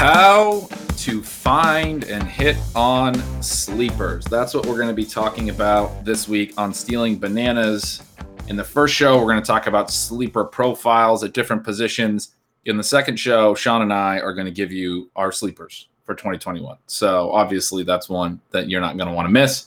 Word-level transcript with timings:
How 0.00 0.66
to 0.96 1.22
find 1.22 2.04
and 2.04 2.22
hit 2.22 2.56
on 2.74 3.14
sleepers. 3.42 4.24
That's 4.24 4.54
what 4.54 4.64
we're 4.64 4.76
going 4.76 4.88
to 4.88 4.94
be 4.94 5.04
talking 5.04 5.50
about 5.50 6.06
this 6.06 6.26
week 6.26 6.54
on 6.56 6.72
Stealing 6.72 7.18
Bananas. 7.18 8.02
In 8.48 8.56
the 8.56 8.64
first 8.64 8.94
show, 8.94 9.18
we're 9.18 9.30
going 9.30 9.42
to 9.42 9.46
talk 9.46 9.66
about 9.66 9.90
sleeper 9.90 10.42
profiles 10.42 11.22
at 11.22 11.34
different 11.34 11.64
positions. 11.64 12.34
In 12.64 12.78
the 12.78 12.82
second 12.82 13.18
show, 13.18 13.54
Sean 13.54 13.82
and 13.82 13.92
I 13.92 14.20
are 14.20 14.32
going 14.32 14.46
to 14.46 14.50
give 14.50 14.72
you 14.72 15.10
our 15.16 15.30
sleepers 15.30 15.88
for 16.06 16.14
2021. 16.14 16.78
So 16.86 17.30
obviously, 17.32 17.82
that's 17.82 18.08
one 18.08 18.40
that 18.52 18.70
you're 18.70 18.80
not 18.80 18.96
going 18.96 19.08
to 19.08 19.14
want 19.14 19.28
to 19.28 19.32
miss. 19.32 19.66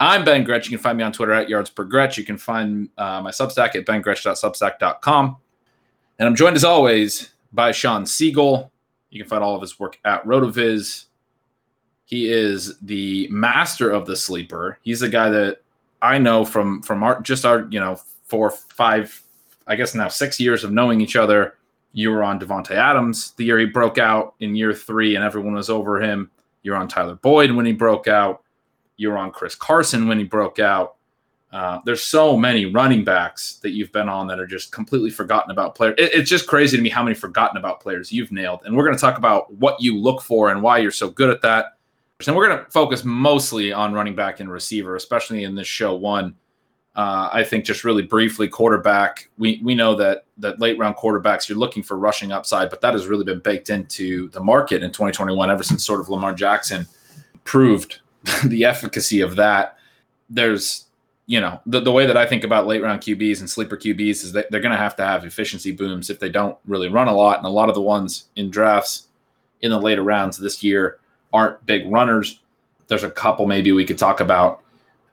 I'm 0.00 0.24
Ben 0.24 0.42
Gretch. 0.42 0.70
You 0.70 0.78
can 0.78 0.82
find 0.82 0.96
me 0.96 1.04
on 1.04 1.12
Twitter 1.12 1.34
at 1.34 1.50
yards 1.50 1.68
per 1.68 1.84
Gretch. 1.84 2.16
You 2.16 2.24
can 2.24 2.38
find 2.38 2.88
uh, 2.96 3.20
my 3.20 3.30
Substack 3.30 3.74
at 3.74 3.84
bengretch.substack.com. 3.84 5.36
And 6.18 6.26
I'm 6.26 6.34
joined 6.34 6.56
as 6.56 6.64
always 6.64 7.28
by 7.52 7.72
Sean 7.72 8.04
Siegele. 8.04 8.70
You 9.10 9.20
can 9.22 9.28
find 9.28 9.42
all 9.42 9.54
of 9.54 9.62
his 9.62 9.78
work 9.78 9.98
at 10.04 10.24
Rotoviz. 10.24 11.06
He 12.04 12.30
is 12.30 12.78
the 12.78 13.28
master 13.30 13.90
of 13.90 14.06
the 14.06 14.16
sleeper. 14.16 14.78
He's 14.82 15.00
the 15.00 15.08
guy 15.08 15.28
that 15.30 15.62
I 16.00 16.18
know 16.18 16.44
from 16.44 16.82
from 16.82 17.02
our 17.02 17.20
just 17.20 17.44
our 17.44 17.66
you 17.70 17.80
know 17.80 18.00
four 18.24 18.50
five 18.50 19.22
I 19.66 19.76
guess 19.76 19.94
now 19.94 20.08
six 20.08 20.40
years 20.40 20.64
of 20.64 20.72
knowing 20.72 21.00
each 21.00 21.16
other. 21.16 21.54
You 21.92 22.10
were 22.10 22.22
on 22.22 22.38
Davante 22.38 22.72
Adams 22.72 23.32
the 23.32 23.44
year 23.44 23.58
he 23.58 23.64
broke 23.66 23.98
out 23.98 24.34
in 24.40 24.54
year 24.54 24.72
three, 24.72 25.16
and 25.16 25.24
everyone 25.24 25.54
was 25.54 25.70
over 25.70 26.00
him. 26.00 26.30
You're 26.62 26.76
on 26.76 26.88
Tyler 26.88 27.16
Boyd 27.16 27.50
when 27.52 27.66
he 27.66 27.72
broke 27.72 28.08
out. 28.08 28.42
You 28.96 29.10
were 29.10 29.18
on 29.18 29.30
Chris 29.30 29.54
Carson 29.54 30.08
when 30.08 30.18
he 30.18 30.24
broke 30.24 30.58
out. 30.58 30.96
Uh, 31.50 31.80
there's 31.86 32.02
so 32.02 32.36
many 32.36 32.66
running 32.66 33.04
backs 33.04 33.54
that 33.62 33.70
you've 33.70 33.90
been 33.92 34.08
on 34.08 34.26
that 34.26 34.38
are 34.38 34.46
just 34.46 34.70
completely 34.70 35.10
forgotten 35.10 35.50
about 35.50 35.74
players. 35.74 35.94
It, 35.96 36.12
it's 36.12 36.30
just 36.30 36.46
crazy 36.46 36.76
to 36.76 36.82
me 36.82 36.90
how 36.90 37.02
many 37.02 37.14
forgotten 37.14 37.56
about 37.56 37.80
players 37.80 38.12
you've 38.12 38.30
nailed. 38.30 38.60
And 38.64 38.76
we're 38.76 38.84
going 38.84 38.96
to 38.96 39.00
talk 39.00 39.16
about 39.16 39.52
what 39.54 39.80
you 39.80 39.98
look 39.98 40.20
for 40.20 40.50
and 40.50 40.62
why 40.62 40.78
you're 40.78 40.90
so 40.90 41.08
good 41.08 41.30
at 41.30 41.40
that. 41.42 41.78
And 42.26 42.36
we're 42.36 42.48
going 42.48 42.64
to 42.64 42.70
focus 42.70 43.04
mostly 43.04 43.72
on 43.72 43.94
running 43.94 44.14
back 44.14 44.40
and 44.40 44.50
receiver, 44.50 44.96
especially 44.96 45.44
in 45.44 45.54
this 45.54 45.68
show 45.68 45.94
one. 45.94 46.34
Uh, 46.96 47.30
I 47.32 47.44
think 47.44 47.64
just 47.64 47.84
really 47.84 48.02
briefly, 48.02 48.48
quarterback. 48.48 49.30
We 49.38 49.60
we 49.62 49.76
know 49.76 49.94
that 49.94 50.24
that 50.38 50.58
late 50.58 50.76
round 50.78 50.96
quarterbacks 50.96 51.48
you're 51.48 51.56
looking 51.56 51.84
for 51.84 51.96
rushing 51.96 52.32
upside, 52.32 52.70
but 52.70 52.80
that 52.80 52.92
has 52.92 53.06
really 53.06 53.22
been 53.22 53.38
baked 53.38 53.70
into 53.70 54.28
the 54.30 54.40
market 54.40 54.82
in 54.82 54.90
2021 54.90 55.48
ever 55.48 55.62
since 55.62 55.84
sort 55.84 56.00
of 56.00 56.08
Lamar 56.08 56.34
Jackson 56.34 56.88
proved 57.44 58.00
the 58.46 58.64
efficacy 58.64 59.20
of 59.20 59.36
that. 59.36 59.78
There's 60.28 60.87
you 61.28 61.42
know, 61.42 61.60
the, 61.66 61.78
the 61.80 61.92
way 61.92 62.06
that 62.06 62.16
I 62.16 62.24
think 62.24 62.42
about 62.42 62.66
late 62.66 62.82
round 62.82 63.02
QBs 63.02 63.40
and 63.40 63.50
sleeper 63.50 63.76
QBs 63.76 64.24
is 64.24 64.32
that 64.32 64.50
they're 64.50 64.62
going 64.62 64.72
to 64.72 64.78
have 64.78 64.96
to 64.96 65.04
have 65.04 65.26
efficiency 65.26 65.72
booms 65.72 66.08
if 66.08 66.18
they 66.18 66.30
don't 66.30 66.56
really 66.66 66.88
run 66.88 67.06
a 67.06 67.14
lot. 67.14 67.36
And 67.36 67.46
a 67.46 67.50
lot 67.50 67.68
of 67.68 67.74
the 67.74 67.82
ones 67.82 68.28
in 68.34 68.50
drafts 68.50 69.08
in 69.60 69.70
the 69.70 69.78
later 69.78 70.02
rounds 70.02 70.38
this 70.38 70.62
year 70.62 70.98
aren't 71.30 71.64
big 71.66 71.86
runners. 71.92 72.40
There's 72.86 73.04
a 73.04 73.10
couple 73.10 73.44
maybe 73.44 73.72
we 73.72 73.84
could 73.84 73.98
talk 73.98 74.20
about 74.20 74.62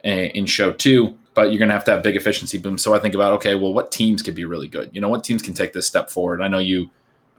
eh, 0.05 0.29
in 0.33 0.45
show 0.45 0.71
two, 0.71 1.17
but 1.33 1.51
you're 1.51 1.59
going 1.59 1.67
to 1.67 1.75
have 1.75 1.83
to 1.83 1.91
have 1.91 2.01
big 2.01 2.15
efficiency 2.15 2.57
booms. 2.57 2.81
So 2.81 2.93
I 2.93 2.99
think 2.99 3.13
about, 3.13 3.33
okay, 3.33 3.55
well, 3.55 3.73
what 3.73 3.91
teams 3.91 4.21
could 4.21 4.35
be 4.35 4.45
really 4.45 4.69
good? 4.69 4.91
You 4.93 5.01
know, 5.01 5.09
what 5.09 5.25
teams 5.25 5.41
can 5.41 5.53
take 5.53 5.73
this 5.73 5.85
step 5.85 6.09
forward? 6.09 6.41
I 6.41 6.47
know 6.47 6.59
you 6.59 6.89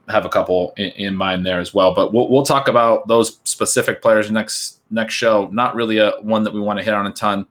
have 0.07 0.23
a 0.23 0.29
couple 0.29 0.75
in, 0.77 0.91
in 0.91 1.15
mind 1.15 1.47
there 1.47 1.59
as 1.59 1.73
well, 1.73 1.95
but 1.95 2.13
we'll, 2.13 2.29
we'll 2.29 2.45
talk 2.45 2.67
about 2.67 3.07
those 3.07 3.39
specific 3.43 4.03
players 4.03 4.29
next 4.29 4.81
next 4.91 5.15
show. 5.15 5.49
Not 5.51 5.73
really 5.73 5.97
a 5.97 6.11
one 6.21 6.43
that 6.43 6.53
we 6.53 6.59
want 6.59 6.77
to 6.77 6.85
hit 6.85 6.93
on 6.93 7.07
a 7.07 7.11
ton 7.11 7.47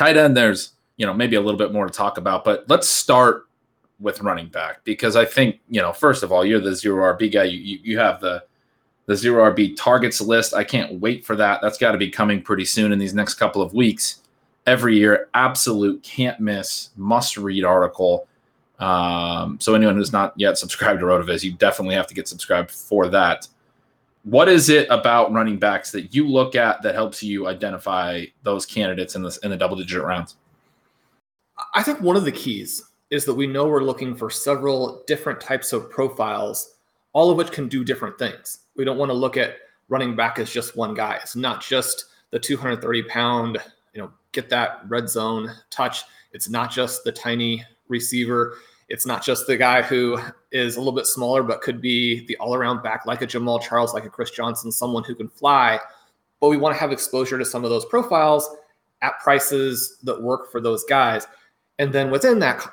Tight 0.00 0.16
end, 0.16 0.34
there's 0.34 0.72
you 0.96 1.04
know 1.04 1.12
maybe 1.12 1.36
a 1.36 1.42
little 1.42 1.58
bit 1.58 1.74
more 1.74 1.84
to 1.84 1.92
talk 1.92 2.16
about, 2.16 2.42
but 2.42 2.64
let's 2.68 2.88
start 2.88 3.48
with 3.98 4.22
running 4.22 4.48
back 4.48 4.82
because 4.82 5.14
I 5.14 5.26
think 5.26 5.60
you 5.68 5.82
know 5.82 5.92
first 5.92 6.22
of 6.22 6.32
all 6.32 6.42
you're 6.42 6.58
the 6.58 6.74
zero 6.74 7.14
RB 7.14 7.30
guy. 7.30 7.44
You 7.44 7.58
you, 7.58 7.78
you 7.82 7.98
have 7.98 8.18
the 8.22 8.42
the 9.04 9.14
zero 9.14 9.52
RB 9.52 9.76
targets 9.76 10.18
list. 10.22 10.54
I 10.54 10.64
can't 10.64 10.98
wait 11.00 11.26
for 11.26 11.36
that. 11.36 11.60
That's 11.60 11.76
got 11.76 11.92
to 11.92 11.98
be 11.98 12.08
coming 12.08 12.40
pretty 12.40 12.64
soon 12.64 12.92
in 12.92 12.98
these 12.98 13.12
next 13.12 13.34
couple 13.34 13.60
of 13.60 13.74
weeks. 13.74 14.22
Every 14.66 14.96
year, 14.96 15.28
absolute 15.34 16.02
can't 16.02 16.40
miss, 16.40 16.88
must 16.96 17.36
read 17.36 17.66
article. 17.66 18.26
Um, 18.78 19.60
so 19.60 19.74
anyone 19.74 19.96
who's 19.96 20.14
not 20.14 20.32
yet 20.34 20.56
subscribed 20.56 21.00
to 21.00 21.04
Rotoviz, 21.04 21.44
you 21.44 21.52
definitely 21.52 21.96
have 21.96 22.06
to 22.06 22.14
get 22.14 22.26
subscribed 22.26 22.70
for 22.70 23.08
that 23.08 23.46
what 24.24 24.48
is 24.48 24.68
it 24.68 24.86
about 24.90 25.32
running 25.32 25.58
backs 25.58 25.90
that 25.92 26.14
you 26.14 26.28
look 26.28 26.54
at 26.54 26.82
that 26.82 26.94
helps 26.94 27.22
you 27.22 27.46
identify 27.46 28.24
those 28.42 28.66
candidates 28.66 29.14
in 29.16 29.22
the 29.22 29.38
in 29.42 29.50
the 29.50 29.56
double 29.56 29.76
digit 29.76 30.02
rounds? 30.02 30.36
I 31.74 31.82
think 31.82 32.00
one 32.00 32.16
of 32.16 32.24
the 32.24 32.32
keys 32.32 32.82
is 33.10 33.24
that 33.24 33.34
we 33.34 33.46
know 33.46 33.66
we're 33.66 33.82
looking 33.82 34.14
for 34.14 34.30
several 34.30 35.02
different 35.06 35.40
types 35.40 35.72
of 35.72 35.90
profiles, 35.90 36.76
all 37.12 37.30
of 37.30 37.36
which 37.36 37.50
can 37.50 37.68
do 37.68 37.84
different 37.84 38.18
things. 38.18 38.60
We 38.76 38.84
don't 38.84 38.98
want 38.98 39.10
to 39.10 39.14
look 39.14 39.36
at 39.36 39.56
running 39.88 40.14
back 40.14 40.38
as 40.38 40.50
just 40.50 40.76
one 40.76 40.94
guy. 40.94 41.18
It's 41.20 41.36
not 41.36 41.60
just 41.62 42.06
the 42.30 42.38
230 42.38 43.02
pound, 43.04 43.58
you 43.94 44.00
know, 44.00 44.12
get 44.32 44.48
that 44.50 44.82
red 44.86 45.08
zone 45.08 45.50
touch. 45.70 46.04
It's 46.32 46.48
not 46.48 46.70
just 46.70 47.02
the 47.04 47.12
tiny 47.12 47.64
receiver. 47.88 48.58
It's 48.90 49.06
not 49.06 49.24
just 49.24 49.46
the 49.46 49.56
guy 49.56 49.82
who 49.82 50.18
is 50.50 50.74
a 50.74 50.80
little 50.80 50.92
bit 50.92 51.06
smaller, 51.06 51.44
but 51.44 51.62
could 51.62 51.80
be 51.80 52.26
the 52.26 52.36
all 52.38 52.56
around 52.56 52.82
back 52.82 53.06
like 53.06 53.22
a 53.22 53.26
Jamaal 53.26 53.62
Charles, 53.62 53.94
like 53.94 54.04
a 54.04 54.10
Chris 54.10 54.32
Johnson, 54.32 54.72
someone 54.72 55.04
who 55.04 55.14
can 55.14 55.28
fly. 55.28 55.78
But 56.40 56.48
we 56.48 56.56
want 56.56 56.74
to 56.74 56.80
have 56.80 56.90
exposure 56.90 57.38
to 57.38 57.44
some 57.44 57.62
of 57.62 57.70
those 57.70 57.84
profiles 57.84 58.50
at 59.00 59.18
prices 59.20 59.98
that 60.02 60.20
work 60.20 60.50
for 60.50 60.60
those 60.60 60.82
guys. 60.84 61.24
And 61.78 61.92
then 61.92 62.10
within 62.10 62.40
that 62.40 62.66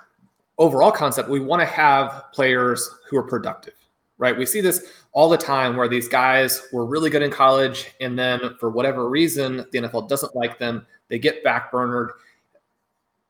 overall 0.58 0.92
concept, 0.92 1.30
we 1.30 1.40
want 1.40 1.62
to 1.62 1.68
have 1.68 2.24
players 2.34 2.90
who 3.08 3.18
are 3.18 3.24
productive, 3.24 3.76
right? 4.18 4.36
We 4.36 4.48
see 4.48 4.60
this 4.60 4.92
all 5.12 5.30
the 5.30 5.38
time 5.38 5.78
where 5.78 5.88
these 5.88 6.08
guys 6.08 6.64
were 6.74 6.88
really 6.88 7.12
good 7.12 7.22
in 7.22 7.30
college, 7.30 7.94
and 8.02 8.18
then 8.18 8.56
for 8.60 8.72
whatever 8.72 9.08
reason, 9.08 9.58
the 9.72 9.82
NFL 9.82 10.10
doesn't 10.10 10.36
like 10.36 10.58
them. 10.58 10.86
They 11.10 11.20
get 11.20 11.44
backburnered. 11.46 12.10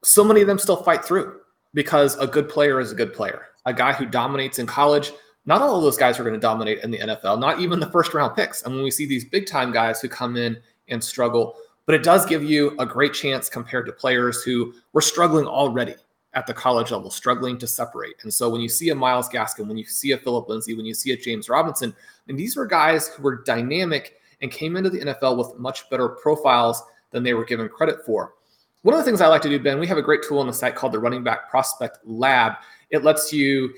So 0.03 0.23
many 0.23 0.39
of 0.39 0.47
them 0.47 0.57
still 0.57 0.81
fight 0.83 1.03
through 1.03 1.41
because 1.73 2.17
a 2.17 2.27
good 2.27 2.49
player 2.49 2.79
is 2.79 2.91
a 2.91 2.95
good 2.95 3.13
player. 3.13 3.47
A 3.65 3.73
guy 3.73 3.93
who 3.93 4.05
dominates 4.05 4.59
in 4.59 4.65
college, 4.65 5.11
not 5.45 5.61
all 5.61 5.77
of 5.77 5.83
those 5.83 5.97
guys 5.97 6.19
are 6.19 6.23
going 6.23 6.33
to 6.33 6.39
dominate 6.39 6.83
in 6.83 6.91
the 6.91 6.99
NFL, 6.99 7.39
not 7.39 7.59
even 7.59 7.79
the 7.79 7.91
first 7.91 8.13
round 8.13 8.35
picks. 8.35 8.63
And 8.63 8.73
when 8.73 8.83
we 8.83 8.91
see 8.91 9.05
these 9.05 9.25
big 9.25 9.45
time 9.45 9.71
guys 9.71 10.01
who 10.01 10.09
come 10.09 10.37
in 10.37 10.57
and 10.89 11.03
struggle, 11.03 11.55
but 11.85 11.95
it 11.95 12.03
does 12.03 12.25
give 12.25 12.43
you 12.43 12.75
a 12.79 12.85
great 12.85 13.13
chance 13.13 13.49
compared 13.49 13.85
to 13.85 13.93
players 13.93 14.43
who 14.43 14.73
were 14.93 15.01
struggling 15.01 15.47
already 15.47 15.95
at 16.33 16.45
the 16.45 16.53
college 16.53 16.91
level, 16.91 17.09
struggling 17.09 17.57
to 17.57 17.65
separate. 17.65 18.15
And 18.23 18.33
so 18.33 18.49
when 18.49 18.61
you 18.61 18.69
see 18.69 18.89
a 18.89 18.95
Myles 18.95 19.29
Gaskin, 19.29 19.67
when 19.67 19.77
you 19.77 19.85
see 19.85 20.11
a 20.11 20.17
Phillip 20.17 20.49
Lindsay, 20.49 20.75
when 20.75 20.85
you 20.85 20.93
see 20.93 21.13
a 21.13 21.17
James 21.17 21.49
Robinson, 21.49 21.95
and 22.27 22.37
these 22.37 22.55
were 22.55 22.65
guys 22.65 23.07
who 23.07 23.23
were 23.23 23.41
dynamic 23.43 24.17
and 24.41 24.51
came 24.51 24.75
into 24.75 24.89
the 24.89 24.99
NFL 24.99 25.37
with 25.37 25.57
much 25.57 25.89
better 25.89 26.09
profiles 26.09 26.83
than 27.11 27.23
they 27.23 27.33
were 27.33 27.45
given 27.45 27.69
credit 27.69 28.05
for. 28.05 28.33
One 28.83 28.93
of 28.93 28.99
the 28.99 29.05
things 29.05 29.21
I 29.21 29.27
like 29.27 29.41
to 29.41 29.49
do, 29.49 29.59
Ben, 29.59 29.79
we 29.79 29.87
have 29.87 29.97
a 29.97 30.01
great 30.01 30.21
tool 30.27 30.39
on 30.39 30.47
the 30.47 30.53
site 30.53 30.75
called 30.75 30.93
the 30.93 30.99
Running 30.99 31.23
Back 31.23 31.49
Prospect 31.49 31.99
Lab. 32.05 32.53
It 32.89 33.03
lets 33.03 33.33
you 33.33 33.73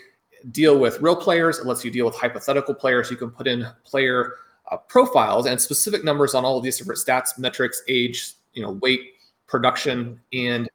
deal 0.51 0.77
with 0.79 1.01
real 1.01 1.15
players, 1.15 1.59
it 1.59 1.65
lets 1.65 1.83
you 1.83 1.91
deal 1.91 2.05
with 2.05 2.15
hypothetical 2.15 2.73
players. 2.73 3.09
You 3.09 3.17
can 3.17 3.31
put 3.31 3.47
in 3.47 3.67
player 3.83 4.35
uh, 4.71 4.77
profiles 4.77 5.45
and 5.45 5.59
specific 5.59 6.03
numbers 6.03 6.35
on 6.35 6.45
all 6.45 6.57
of 6.57 6.63
these 6.63 6.77
different 6.77 6.99
stats, 6.99 7.37
metrics, 7.37 7.81
age, 7.87 8.33
you 8.53 8.61
know, 8.61 8.71
weight, 8.81 9.01
production, 9.47 10.19
and 10.33 10.69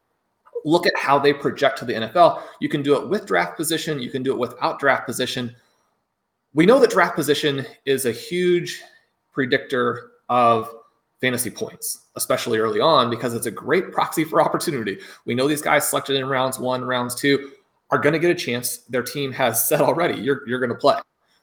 look 0.65 0.87
at 0.87 0.97
how 0.97 1.19
they 1.19 1.33
project 1.33 1.79
to 1.79 1.85
the 1.85 1.93
NFL. 1.93 2.43
You 2.61 2.69
can 2.69 2.83
do 2.83 2.97
it 2.97 3.09
with 3.09 3.27
draft 3.27 3.57
position, 3.57 4.01
you 4.01 4.11
can 4.11 4.23
do 4.23 4.33
it 4.33 4.39
without 4.39 4.79
draft 4.79 5.07
position. 5.07 5.55
We 6.55 6.67
know 6.67 6.79
that 6.81 6.91
draft 6.91 7.15
position 7.15 7.67
is 7.85 8.07
a 8.07 8.13
huge 8.13 8.83
predictor 9.33 10.13
of 10.29 10.71
fantasy 11.25 11.49
points, 11.49 12.01
especially 12.17 12.59
early 12.59 12.81
on, 12.81 13.09
because 13.09 13.33
it's 13.33 13.47
a 13.47 13.51
great 13.51 13.91
proxy 13.93 14.25
for 14.25 14.43
opportunity. 14.43 14.99
We 15.25 15.35
know 15.35 15.49
these 15.49 15.63
guys 15.63 15.89
selected 15.89 16.17
in 16.17 16.27
rounds 16.27 16.59
one, 16.59 16.85
rounds 16.85 17.15
two 17.15 17.53
are 17.91 17.97
going 17.97 18.13
to 18.13 18.19
get 18.19 18.31
a 18.31 18.35
chance. 18.35 18.79
Their 18.91 19.03
team 19.03 19.33
has 19.33 19.67
said 19.67 19.81
already, 19.81 20.21
you're, 20.21 20.47
you're 20.47 20.59
going 20.59 20.69
to 20.69 20.77
play, 20.77 20.97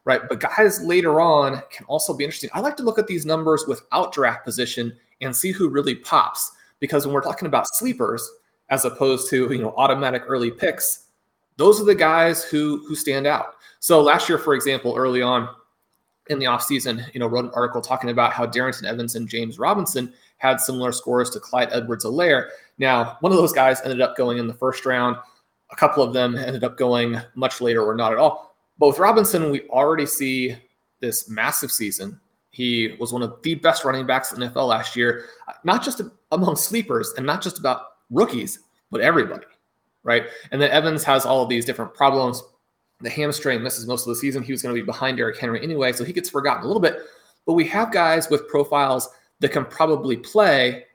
right? 0.05 0.21
But 0.29 0.39
guys 0.39 0.83
later 0.83 1.19
on 1.19 1.63
can 1.71 1.87
also 1.87 2.13
be 2.13 2.23
interesting. 2.23 2.51
I 2.53 2.59
like 2.59 2.77
to 2.77 2.83
look 2.83 2.99
at 2.99 3.07
these 3.07 3.25
numbers 3.25 3.65
without 3.67 4.13
draft 4.13 4.45
position 4.45 4.95
and 5.19 5.35
see 5.35 5.51
who 5.51 5.67
really 5.67 5.95
pops 5.95 6.51
because 6.79 7.07
when 7.07 7.15
we're 7.15 7.21
talking 7.21 7.47
about 7.47 7.67
sleepers 7.67 8.29
as 8.69 8.85
opposed 8.85 9.31
to 9.31 9.51
you 9.51 9.61
know 9.63 9.73
automatic 9.77 10.21
early 10.27 10.51
picks, 10.51 11.07
those 11.57 11.81
are 11.81 11.85
the 11.85 11.95
guys 11.95 12.43
who 12.43 12.85
who 12.87 12.93
stand 12.93 13.25
out. 13.25 13.55
So 13.79 13.99
last 13.99 14.29
year, 14.29 14.37
for 14.37 14.53
example, 14.53 14.93
early 14.95 15.23
on 15.23 15.49
in 16.31 16.39
the 16.39 16.45
offseason, 16.45 17.05
you 17.13 17.19
know, 17.19 17.27
wrote 17.27 17.45
an 17.45 17.51
article 17.53 17.81
talking 17.81 18.09
about 18.09 18.33
how 18.33 18.45
Darrynton 18.45 18.85
Evans 18.85 19.15
and 19.15 19.27
James 19.27 19.59
Robinson 19.59 20.11
had 20.37 20.59
similar 20.59 20.91
scores 20.91 21.29
to 21.31 21.39
Clyde 21.39 21.69
Edwards-Helaire. 21.71 22.49
Now, 22.79 23.17
one 23.19 23.31
of 23.31 23.37
those 23.37 23.53
guys 23.53 23.81
ended 23.83 24.01
up 24.01 24.17
going 24.17 24.39
in 24.39 24.47
the 24.47 24.53
first 24.53 24.85
round. 24.85 25.17
A 25.71 25.75
couple 25.75 26.03
of 26.03 26.13
them 26.13 26.35
ended 26.35 26.63
up 26.63 26.77
going 26.77 27.21
much 27.35 27.61
later 27.61 27.83
or 27.83 27.95
not 27.95 28.11
at 28.11 28.17
all. 28.17 28.55
But 28.79 28.87
with 28.87 28.99
Robinson, 28.99 29.51
we 29.51 29.61
already 29.69 30.05
see 30.07 30.57
this 30.99 31.29
massive 31.29 31.71
season. 31.71 32.19
He 32.49 32.95
was 32.99 33.13
one 33.13 33.21
of 33.21 33.41
the 33.41 33.55
best 33.55 33.85
running 33.85 34.05
backs 34.05 34.33
in 34.33 34.39
the 34.39 34.47
NFL 34.47 34.67
last 34.67 34.95
year, 34.95 35.25
not 35.63 35.83
just 35.83 36.01
among 36.31 36.55
sleepers 36.55 37.13
and 37.15 37.25
not 37.25 37.41
just 37.41 37.59
about 37.59 37.83
rookies, 38.09 38.59
but 38.89 39.01
everybody, 39.01 39.45
right? 40.03 40.25
And 40.51 40.61
then 40.61 40.71
Evans 40.71 41.03
has 41.03 41.25
all 41.25 41.43
of 41.43 41.49
these 41.49 41.65
different 41.65 41.93
problems. 41.93 42.43
The 43.01 43.09
hamstring 43.09 43.63
misses 43.63 43.87
most 43.87 44.07
of 44.07 44.07
the 44.07 44.15
season. 44.15 44.43
He 44.43 44.51
was 44.51 44.61
going 44.61 44.75
to 44.75 44.81
be 44.81 44.85
behind 44.85 45.17
Derrick 45.17 45.37
Henry 45.37 45.61
anyway, 45.61 45.91
so 45.91 46.03
he 46.03 46.13
gets 46.13 46.29
forgotten 46.29 46.63
a 46.63 46.67
little 46.67 46.81
bit. 46.81 46.99
But 47.45 47.53
we 47.53 47.65
have 47.67 47.91
guys 47.91 48.29
with 48.29 48.47
profiles 48.47 49.09
that 49.39 49.49
can 49.49 49.65
probably 49.65 50.17
play. 50.17 50.85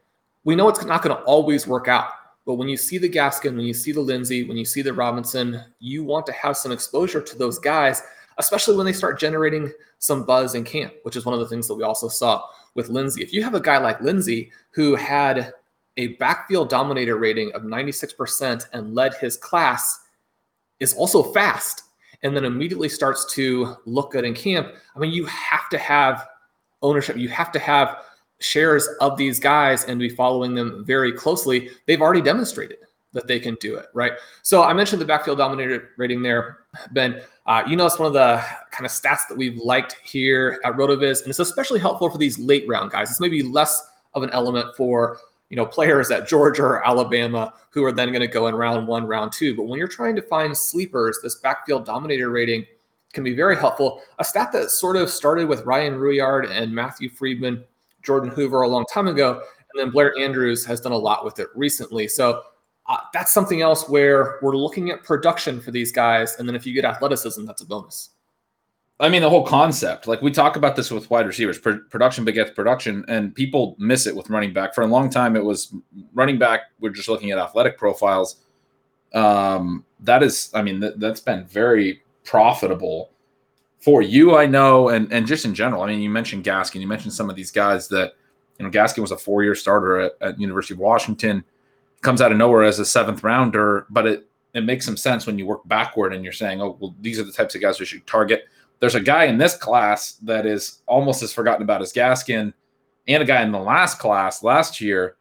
We 0.44 0.54
know 0.54 0.68
it's 0.68 0.84
not 0.84 1.02
going 1.02 1.16
to 1.16 1.22
always 1.24 1.66
work 1.66 1.88
out. 1.88 2.10
But 2.44 2.54
when 2.54 2.68
you 2.68 2.76
see 2.76 2.98
the 2.98 3.08
Gaskin, 3.08 3.56
when 3.56 3.66
you 3.66 3.74
see 3.74 3.90
the 3.90 4.00
Lindsay, 4.00 4.44
when 4.44 4.56
you 4.56 4.64
see 4.64 4.82
the 4.82 4.92
Robinson, 4.92 5.60
you 5.80 6.04
want 6.04 6.26
to 6.26 6.32
have 6.32 6.56
some 6.56 6.70
exposure 6.70 7.20
to 7.20 7.36
those 7.36 7.58
guys 7.58 8.02
especially 8.38 8.76
when 8.76 8.86
they 8.86 8.92
start 8.92 9.18
generating 9.18 9.72
some 9.98 10.24
buzz 10.24 10.54
in 10.54 10.64
camp, 10.64 10.92
which 11.02 11.16
is 11.16 11.24
one 11.24 11.34
of 11.34 11.40
the 11.40 11.48
things 11.48 11.66
that 11.68 11.74
we 11.74 11.82
also 11.82 12.08
saw 12.08 12.44
with 12.74 12.88
Lindsay. 12.88 13.22
If 13.22 13.32
you 13.32 13.42
have 13.42 13.54
a 13.54 13.60
guy 13.60 13.78
like 13.78 14.00
Lindsay 14.00 14.52
who 14.70 14.94
had 14.94 15.52
a 15.96 16.08
backfield 16.16 16.68
dominator 16.68 17.16
rating 17.16 17.52
of 17.52 17.62
96% 17.62 18.66
and 18.72 18.94
led 18.94 19.14
his 19.14 19.36
class, 19.36 20.00
is 20.78 20.92
also 20.92 21.32
fast, 21.32 21.84
and 22.26 22.36
then 22.36 22.44
immediately 22.44 22.88
starts 22.88 23.24
to 23.34 23.76
look 23.86 24.10
good 24.10 24.24
in 24.24 24.34
camp, 24.34 24.74
I 24.96 24.98
mean, 24.98 25.12
you 25.12 25.26
have 25.26 25.68
to 25.68 25.78
have 25.78 26.26
ownership. 26.82 27.16
You 27.16 27.28
have 27.28 27.52
to 27.52 27.60
have 27.60 27.98
shares 28.40 28.88
of 29.00 29.16
these 29.16 29.38
guys 29.38 29.84
and 29.84 30.00
be 30.00 30.08
following 30.08 30.52
them 30.52 30.84
very 30.84 31.12
closely. 31.12 31.70
They've 31.86 32.02
already 32.02 32.20
demonstrated 32.20 32.78
that 33.12 33.28
they 33.28 33.38
can 33.38 33.54
do 33.60 33.76
it, 33.76 33.86
right? 33.94 34.14
So 34.42 34.64
I 34.64 34.72
mentioned 34.72 35.00
the 35.00 35.06
backfield 35.06 35.38
dominator 35.38 35.90
rating 35.98 36.20
there, 36.20 36.58
Ben. 36.90 37.22
Uh, 37.46 37.62
you 37.64 37.76
know, 37.76 37.86
it's 37.86 38.00
one 38.00 38.08
of 38.08 38.12
the 38.12 38.44
kind 38.72 38.84
of 38.84 38.90
stats 38.90 39.28
that 39.28 39.38
we've 39.38 39.58
liked 39.58 39.96
here 40.02 40.60
at 40.64 40.72
RotoViz, 40.74 41.20
and 41.20 41.30
it's 41.30 41.38
especially 41.38 41.78
helpful 41.78 42.10
for 42.10 42.18
these 42.18 42.40
late 42.40 42.66
round 42.66 42.90
guys. 42.90 43.08
It's 43.08 43.20
maybe 43.20 43.40
less 43.40 43.80
of 44.14 44.24
an 44.24 44.30
element 44.30 44.74
for 44.76 45.20
you 45.50 45.56
know 45.56 45.66
players 45.66 46.10
at 46.10 46.28
Georgia 46.28 46.62
or 46.62 46.86
Alabama 46.86 47.52
who 47.70 47.84
are 47.84 47.92
then 47.92 48.08
going 48.08 48.20
to 48.20 48.26
go 48.26 48.48
in 48.48 48.54
round 48.54 48.86
one, 48.86 49.06
round 49.06 49.32
two. 49.32 49.54
But 49.54 49.64
when 49.64 49.78
you're 49.78 49.88
trying 49.88 50.16
to 50.16 50.22
find 50.22 50.56
sleepers, 50.56 51.20
this 51.22 51.36
backfield 51.36 51.84
dominator 51.84 52.30
rating 52.30 52.66
can 53.12 53.24
be 53.24 53.34
very 53.34 53.56
helpful. 53.56 54.02
A 54.18 54.24
stat 54.24 54.52
that 54.52 54.70
sort 54.70 54.96
of 54.96 55.10
started 55.10 55.48
with 55.48 55.64
Ryan 55.64 55.94
Rouillard 55.94 56.50
and 56.50 56.74
Matthew 56.74 57.08
Freedman, 57.08 57.64
Jordan 58.02 58.30
Hoover 58.30 58.62
a 58.62 58.68
long 58.68 58.84
time 58.92 59.08
ago, 59.08 59.42
and 59.72 59.80
then 59.80 59.90
Blair 59.90 60.16
Andrews 60.18 60.64
has 60.66 60.80
done 60.80 60.92
a 60.92 60.98
lot 60.98 61.24
with 61.24 61.38
it 61.38 61.48
recently. 61.54 62.08
So 62.08 62.42
uh, 62.88 62.98
that's 63.12 63.32
something 63.32 63.62
else 63.62 63.88
where 63.88 64.38
we're 64.42 64.56
looking 64.56 64.90
at 64.90 65.02
production 65.02 65.60
for 65.60 65.70
these 65.70 65.90
guys. 65.92 66.36
And 66.38 66.48
then 66.48 66.54
if 66.54 66.66
you 66.66 66.74
get 66.74 66.84
athleticism, 66.84 67.44
that's 67.44 67.62
a 67.62 67.66
bonus. 67.66 68.10
I 68.98 69.10
mean, 69.10 69.20
the 69.20 69.28
whole 69.28 69.46
concept, 69.46 70.06
like 70.06 70.22
we 70.22 70.30
talk 70.30 70.56
about 70.56 70.74
this 70.74 70.90
with 70.90 71.10
wide 71.10 71.26
receivers, 71.26 71.58
production 71.58 72.24
begets 72.24 72.50
production, 72.52 73.04
and 73.08 73.34
people 73.34 73.76
miss 73.78 74.06
it 74.06 74.16
with 74.16 74.30
running 74.30 74.54
back. 74.54 74.74
For 74.74 74.80
a 74.82 74.86
long 74.86 75.10
time, 75.10 75.36
it 75.36 75.44
was 75.44 75.74
running 76.14 76.38
back. 76.38 76.62
We're 76.80 76.90
just 76.90 77.08
looking 77.08 77.30
at 77.30 77.38
athletic 77.38 77.76
profiles. 77.76 78.36
Um, 79.12 79.84
that 80.00 80.22
is, 80.22 80.50
I 80.54 80.62
mean, 80.62 80.80
that, 80.80 80.98
that's 80.98 81.20
been 81.20 81.44
very 81.44 82.02
profitable 82.24 83.10
for 83.80 84.00
you, 84.00 84.36
I 84.36 84.46
know, 84.46 84.88
and 84.88 85.12
and 85.12 85.26
just 85.26 85.44
in 85.44 85.54
general. 85.54 85.82
I 85.82 85.88
mean, 85.88 86.00
you 86.00 86.10
mentioned 86.10 86.44
Gaskin, 86.44 86.80
you 86.80 86.88
mentioned 86.88 87.12
some 87.12 87.28
of 87.28 87.36
these 87.36 87.50
guys 87.50 87.88
that, 87.88 88.14
you 88.58 88.64
know, 88.64 88.70
Gaskin 88.70 89.00
was 89.00 89.12
a 89.12 89.18
four 89.18 89.42
year 89.42 89.54
starter 89.54 90.00
at, 90.00 90.12
at 90.22 90.40
University 90.40 90.74
of 90.74 90.80
Washington 90.80 91.44
comes 92.02 92.20
out 92.20 92.30
of 92.30 92.38
nowhere 92.38 92.62
as 92.62 92.78
a 92.78 92.84
seventh 92.84 93.22
rounder, 93.24 93.86
but 93.90 94.06
it 94.06 94.28
it 94.54 94.64
makes 94.64 94.86
some 94.86 94.96
sense 94.96 95.26
when 95.26 95.38
you 95.38 95.44
work 95.44 95.66
backward 95.66 96.14
and 96.14 96.24
you're 96.24 96.32
saying, 96.32 96.62
oh, 96.62 96.78
well, 96.80 96.94
these 97.00 97.18
are 97.18 97.24
the 97.24 97.32
types 97.32 97.54
of 97.54 97.60
guys 97.60 97.78
we 97.78 97.84
should 97.84 98.06
target. 98.06 98.44
There's 98.80 98.94
a 98.94 99.00
guy 99.00 99.24
in 99.24 99.38
this 99.38 99.56
class 99.56 100.12
that 100.22 100.46
is 100.46 100.82
almost 100.86 101.22
as 101.22 101.32
forgotten 101.32 101.62
about 101.62 101.82
as 101.82 101.92
Gaskin, 101.92 102.52
and 103.08 103.22
a 103.22 103.26
guy 103.26 103.42
in 103.42 103.52
the 103.52 103.58
last 103.58 103.98
class 103.98 104.42
last 104.42 104.80
year, 104.80 105.16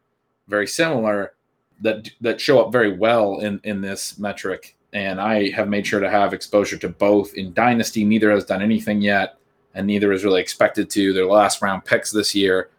very 0.48 0.66
similar, 0.66 1.34
that 1.80 2.10
that 2.20 2.40
show 2.40 2.60
up 2.60 2.72
very 2.72 2.96
well 2.96 3.38
in 3.40 3.60
in 3.64 3.80
this 3.80 4.18
metric. 4.18 4.76
And 4.92 5.20
I 5.20 5.50
have 5.50 5.68
made 5.68 5.86
sure 5.86 6.00
to 6.00 6.10
have 6.10 6.32
exposure 6.32 6.78
to 6.78 6.88
both 6.88 7.34
in 7.34 7.52
Dynasty. 7.52 8.04
Neither 8.04 8.30
has 8.30 8.44
done 8.44 8.62
anything 8.62 9.00
yet, 9.00 9.36
and 9.74 9.86
neither 9.86 10.12
is 10.12 10.24
really 10.24 10.40
expected 10.40 10.88
to. 10.90 11.12
Their 11.12 11.26
last 11.26 11.60
round 11.60 11.84
picks 11.84 12.10
this 12.10 12.34
year. 12.34 12.70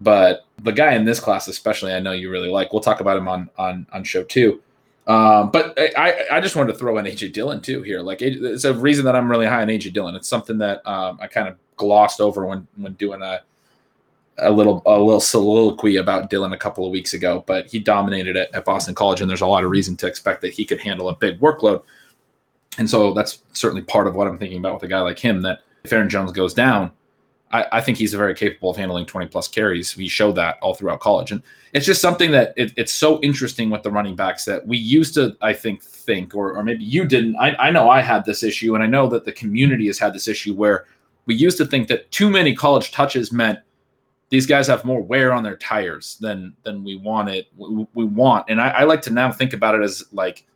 But 0.00 0.44
the 0.62 0.72
guy 0.72 0.94
in 0.94 1.04
this 1.04 1.20
class, 1.20 1.46
especially, 1.48 1.92
I 1.92 2.00
know 2.00 2.12
you 2.12 2.30
really 2.30 2.50
like. 2.50 2.72
We'll 2.72 2.82
talk 2.82 3.00
about 3.00 3.16
him 3.16 3.28
on 3.28 3.50
on 3.56 3.86
on 3.92 4.04
show 4.04 4.24
two. 4.24 4.60
Um, 5.06 5.50
but 5.50 5.76
I, 5.78 6.26
I 6.30 6.40
just 6.40 6.54
wanted 6.54 6.72
to 6.72 6.78
throw 6.78 6.96
in 6.98 7.06
AJ 7.06 7.32
Dillon 7.32 7.60
too 7.60 7.82
here. 7.82 8.00
Like 8.00 8.22
it's 8.22 8.64
a 8.64 8.72
reason 8.72 9.04
that 9.04 9.16
I'm 9.16 9.30
really 9.30 9.46
high 9.46 9.62
on 9.62 9.68
AJ 9.68 9.92
Dillon. 9.92 10.14
It's 10.14 10.28
something 10.28 10.58
that 10.58 10.86
um, 10.86 11.18
I 11.20 11.26
kind 11.26 11.48
of 11.48 11.56
glossed 11.76 12.20
over 12.20 12.46
when 12.46 12.66
when 12.76 12.92
doing 12.94 13.22
a 13.22 13.42
a 14.38 14.50
little 14.50 14.82
a 14.86 14.98
little 14.98 15.20
soliloquy 15.20 15.96
about 15.96 16.30
Dillon 16.30 16.52
a 16.52 16.58
couple 16.58 16.86
of 16.86 16.92
weeks 16.92 17.14
ago. 17.14 17.44
But 17.46 17.66
he 17.66 17.78
dominated 17.80 18.36
it 18.36 18.50
at 18.54 18.64
Boston 18.64 18.94
College, 18.94 19.20
and 19.20 19.28
there's 19.28 19.40
a 19.40 19.46
lot 19.46 19.64
of 19.64 19.70
reason 19.70 19.96
to 19.98 20.06
expect 20.06 20.40
that 20.42 20.52
he 20.52 20.64
could 20.64 20.80
handle 20.80 21.08
a 21.08 21.16
big 21.16 21.40
workload. 21.40 21.82
And 22.78 22.88
so 22.88 23.12
that's 23.12 23.42
certainly 23.52 23.82
part 23.82 24.06
of 24.06 24.14
what 24.14 24.28
I'm 24.28 24.38
thinking 24.38 24.58
about 24.58 24.74
with 24.74 24.84
a 24.84 24.88
guy 24.88 25.00
like 25.00 25.18
him. 25.18 25.42
That 25.42 25.60
if 25.84 25.92
Aaron 25.92 26.08
Jones 26.08 26.32
goes 26.32 26.54
down, 26.54 26.92
I, 27.52 27.66
I, 27.72 27.80
think 27.80 27.98
he's 27.98 28.14
very 28.14 28.34
capable 28.34 28.70
of 28.70 28.76
handling 28.76 29.06
20 29.06 29.26
plus 29.28 29.48
carries. 29.48 29.96
We 29.96 30.08
showed 30.08 30.36
that 30.36 30.58
all 30.62 30.74
throughout 30.74 31.00
college. 31.00 31.32
And 31.32 31.42
it's 31.72 31.86
just 31.86 32.00
something 32.00 32.30
that 32.30 32.54
it, 32.56 32.72
it's 32.76 32.92
so 32.92 33.20
interesting 33.20 33.70
with 33.70 33.82
the 33.82 33.90
running 33.90 34.16
backs 34.16 34.44
that 34.46 34.66
we 34.66 34.78
used 34.78 35.14
to, 35.14 35.36
I 35.42 35.52
think, 35.52 35.82
think, 35.82 36.34
or, 36.34 36.54
or 36.54 36.62
maybe 36.62 36.84
you 36.84 37.04
didn't. 37.04 37.36
I, 37.36 37.54
I 37.56 37.70
know 37.70 37.90
I 37.90 38.00
had 38.00 38.24
this 38.24 38.42
issue, 38.42 38.74
and 38.74 38.82
I 38.82 38.86
know 38.86 39.06
that 39.08 39.24
the 39.24 39.32
community 39.32 39.86
has 39.86 39.98
had 39.98 40.14
this 40.14 40.28
issue 40.28 40.54
where 40.54 40.86
we 41.26 41.34
used 41.34 41.58
to 41.58 41.66
think 41.66 41.88
that 41.88 42.10
too 42.10 42.30
many 42.30 42.54
college 42.54 42.90
touches 42.90 43.32
meant 43.32 43.58
these 44.30 44.46
guys 44.46 44.66
have 44.66 44.84
more 44.84 45.02
wear 45.02 45.32
on 45.32 45.42
their 45.42 45.56
tires 45.58 46.16
than 46.20 46.54
than 46.62 46.82
we 46.82 46.96
wanted 46.96 47.46
we, 47.56 47.86
we 47.94 48.04
want. 48.04 48.46
And 48.48 48.60
I, 48.60 48.68
I 48.68 48.84
like 48.84 49.02
to 49.02 49.10
now 49.10 49.30
think 49.30 49.52
about 49.52 49.74
it 49.74 49.82
as 49.82 50.02
like 50.10 50.46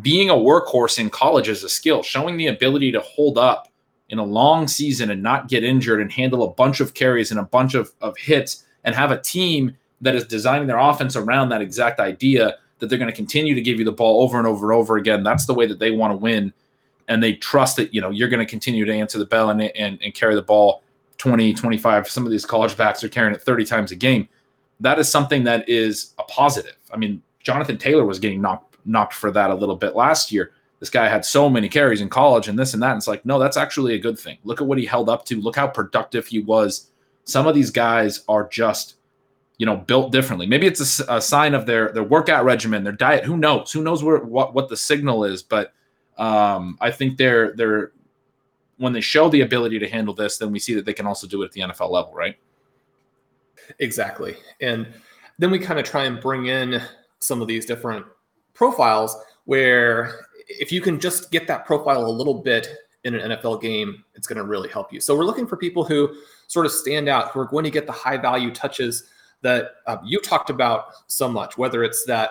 being 0.00 0.30
a 0.30 0.34
workhorse 0.34 0.98
in 0.98 1.10
college 1.10 1.48
is 1.48 1.64
a 1.64 1.68
skill, 1.68 2.02
showing 2.02 2.36
the 2.36 2.48
ability 2.48 2.92
to 2.92 3.00
hold 3.00 3.38
up 3.38 3.71
in 4.12 4.18
a 4.18 4.24
long 4.24 4.68
season 4.68 5.10
and 5.10 5.22
not 5.22 5.48
get 5.48 5.64
injured 5.64 6.00
and 6.00 6.12
handle 6.12 6.44
a 6.44 6.52
bunch 6.52 6.80
of 6.80 6.92
carries 6.92 7.30
and 7.30 7.40
a 7.40 7.44
bunch 7.44 7.74
of, 7.74 7.90
of 8.02 8.16
hits 8.18 8.64
and 8.84 8.94
have 8.94 9.10
a 9.10 9.18
team 9.18 9.74
that 10.02 10.14
is 10.14 10.24
designing 10.24 10.68
their 10.68 10.78
offense 10.78 11.16
around 11.16 11.48
that 11.48 11.62
exact 11.62 11.98
idea 11.98 12.56
that 12.78 12.88
they're 12.88 12.98
going 12.98 13.10
to 13.10 13.16
continue 13.16 13.54
to 13.54 13.62
give 13.62 13.78
you 13.78 13.86
the 13.86 13.92
ball 13.92 14.22
over 14.22 14.36
and 14.36 14.46
over 14.46 14.70
and 14.70 14.78
over 14.78 14.98
again. 14.98 15.22
That's 15.22 15.46
the 15.46 15.54
way 15.54 15.66
that 15.66 15.78
they 15.78 15.92
want 15.92 16.12
to 16.12 16.16
win. 16.18 16.52
And 17.08 17.22
they 17.22 17.34
trust 17.34 17.76
that, 17.76 17.94
you 17.94 18.02
know, 18.02 18.10
you're 18.10 18.28
going 18.28 18.44
to 18.44 18.46
continue 18.46 18.84
to 18.84 18.92
answer 18.92 19.18
the 19.18 19.24
bell 19.24 19.48
and, 19.48 19.62
and, 19.62 19.98
and 20.02 20.14
carry 20.14 20.34
the 20.34 20.42
ball 20.42 20.82
20, 21.16 21.54
25. 21.54 22.08
Some 22.10 22.26
of 22.26 22.30
these 22.30 22.44
college 22.44 22.76
backs 22.76 23.02
are 23.02 23.08
carrying 23.08 23.34
it 23.34 23.40
30 23.40 23.64
times 23.64 23.92
a 23.92 23.96
game. 23.96 24.28
That 24.80 24.98
is 24.98 25.08
something 25.08 25.44
that 25.44 25.66
is 25.70 26.12
a 26.18 26.24
positive. 26.24 26.76
I 26.92 26.98
mean, 26.98 27.22
Jonathan 27.40 27.78
Taylor 27.78 28.04
was 28.04 28.18
getting 28.18 28.42
knocked 28.42 28.76
knocked 28.84 29.14
for 29.14 29.30
that 29.30 29.48
a 29.48 29.54
little 29.54 29.76
bit 29.76 29.94
last 29.94 30.32
year 30.32 30.52
this 30.82 30.90
guy 30.90 31.06
had 31.06 31.24
so 31.24 31.48
many 31.48 31.68
carries 31.68 32.00
in 32.00 32.08
college 32.08 32.48
and 32.48 32.58
this 32.58 32.74
and 32.74 32.82
that. 32.82 32.90
And 32.90 32.98
it's 32.98 33.06
like, 33.06 33.24
no, 33.24 33.38
that's 33.38 33.56
actually 33.56 33.94
a 33.94 34.00
good 34.00 34.18
thing. 34.18 34.38
Look 34.42 34.60
at 34.60 34.66
what 34.66 34.78
he 34.78 34.84
held 34.84 35.08
up 35.08 35.24
to. 35.26 35.40
Look 35.40 35.54
how 35.54 35.68
productive 35.68 36.26
he 36.26 36.40
was. 36.40 36.90
Some 37.22 37.46
of 37.46 37.54
these 37.54 37.70
guys 37.70 38.24
are 38.28 38.48
just, 38.48 38.96
you 39.58 39.64
know, 39.64 39.76
built 39.76 40.10
differently. 40.10 40.44
Maybe 40.44 40.66
it's 40.66 40.98
a, 40.98 41.04
a 41.18 41.20
sign 41.20 41.54
of 41.54 41.66
their 41.66 41.92
their 41.92 42.02
workout 42.02 42.44
regimen, 42.44 42.82
their 42.82 42.92
diet. 42.92 43.22
Who 43.22 43.36
knows? 43.36 43.70
Who 43.70 43.84
knows 43.84 44.02
where 44.02 44.18
what 44.18 44.54
what 44.54 44.68
the 44.68 44.76
signal 44.76 45.22
is? 45.22 45.44
But 45.44 45.72
um, 46.18 46.76
I 46.80 46.90
think 46.90 47.16
they're 47.16 47.54
they're 47.54 47.92
when 48.78 48.92
they 48.92 49.00
show 49.00 49.28
the 49.28 49.42
ability 49.42 49.78
to 49.78 49.88
handle 49.88 50.14
this, 50.14 50.38
then 50.38 50.50
we 50.50 50.58
see 50.58 50.74
that 50.74 50.84
they 50.84 50.94
can 50.94 51.06
also 51.06 51.28
do 51.28 51.42
it 51.42 51.44
at 51.44 51.52
the 51.52 51.60
NFL 51.60 51.92
level, 51.92 52.12
right? 52.12 52.36
Exactly. 53.78 54.34
And 54.60 54.88
then 55.38 55.52
we 55.52 55.60
kind 55.60 55.78
of 55.78 55.86
try 55.86 56.06
and 56.06 56.20
bring 56.20 56.46
in 56.46 56.82
some 57.20 57.40
of 57.40 57.46
these 57.46 57.66
different 57.66 58.04
profiles 58.52 59.16
where 59.44 60.26
if 60.60 60.72
you 60.72 60.80
can 60.80 61.00
just 61.00 61.30
get 61.30 61.46
that 61.46 61.66
profile 61.66 62.06
a 62.06 62.10
little 62.10 62.34
bit 62.34 62.68
in 63.04 63.14
an 63.14 63.32
NFL 63.32 63.60
game, 63.60 64.04
it's 64.14 64.26
going 64.26 64.36
to 64.36 64.44
really 64.44 64.68
help 64.68 64.92
you. 64.92 65.00
So 65.00 65.16
we're 65.16 65.24
looking 65.24 65.46
for 65.46 65.56
people 65.56 65.84
who 65.84 66.14
sort 66.46 66.66
of 66.66 66.72
stand 66.72 67.08
out, 67.08 67.30
who 67.30 67.40
are 67.40 67.46
going 67.46 67.64
to 67.64 67.70
get 67.70 67.86
the 67.86 67.92
high 67.92 68.16
value 68.16 68.52
touches 68.52 69.04
that 69.42 69.72
uh, 69.86 69.96
you 70.04 70.20
talked 70.20 70.50
about 70.50 70.86
so 71.08 71.28
much, 71.28 71.58
whether 71.58 71.82
it's 71.82 72.04
that, 72.06 72.30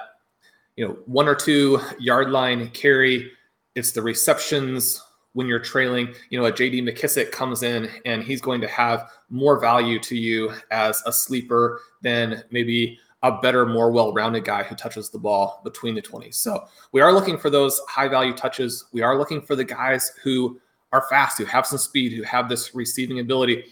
you 0.77 0.87
know, 0.87 0.97
one 1.05 1.27
or 1.27 1.35
two 1.35 1.79
yard 1.99 2.29
line 2.29 2.69
carry, 2.69 3.31
it's 3.75 3.91
the 3.91 4.01
receptions 4.01 5.01
when 5.33 5.47
you're 5.47 5.59
trailing, 5.59 6.13
you 6.29 6.39
know, 6.39 6.45
a 6.45 6.51
JD 6.51 6.83
McKissic 6.83 7.31
comes 7.31 7.63
in 7.63 7.89
and 8.05 8.23
he's 8.23 8.41
going 8.41 8.59
to 8.61 8.67
have 8.67 9.09
more 9.29 9.59
value 9.59 9.99
to 9.99 10.15
you 10.15 10.51
as 10.71 11.01
a 11.05 11.11
sleeper 11.11 11.81
than 12.01 12.43
maybe 12.51 12.99
a 13.23 13.39
better, 13.39 13.65
more 13.65 13.91
well 13.91 14.13
rounded 14.13 14.45
guy 14.45 14.63
who 14.63 14.75
touches 14.75 15.09
the 15.09 15.19
ball 15.19 15.61
between 15.63 15.95
the 15.95 16.01
20s. 16.01 16.35
So 16.35 16.65
we 16.91 17.01
are 17.01 17.13
looking 17.13 17.37
for 17.37 17.49
those 17.49 17.79
high 17.87 18.07
value 18.07 18.33
touches. 18.33 18.85
We 18.91 19.01
are 19.01 19.17
looking 19.17 19.41
for 19.41 19.55
the 19.55 19.63
guys 19.63 20.11
who 20.23 20.59
are 20.91 21.05
fast, 21.09 21.37
who 21.37 21.45
have 21.45 21.65
some 21.65 21.77
speed, 21.77 22.13
who 22.13 22.23
have 22.23 22.49
this 22.49 22.73
receiving 22.75 23.19
ability. 23.19 23.65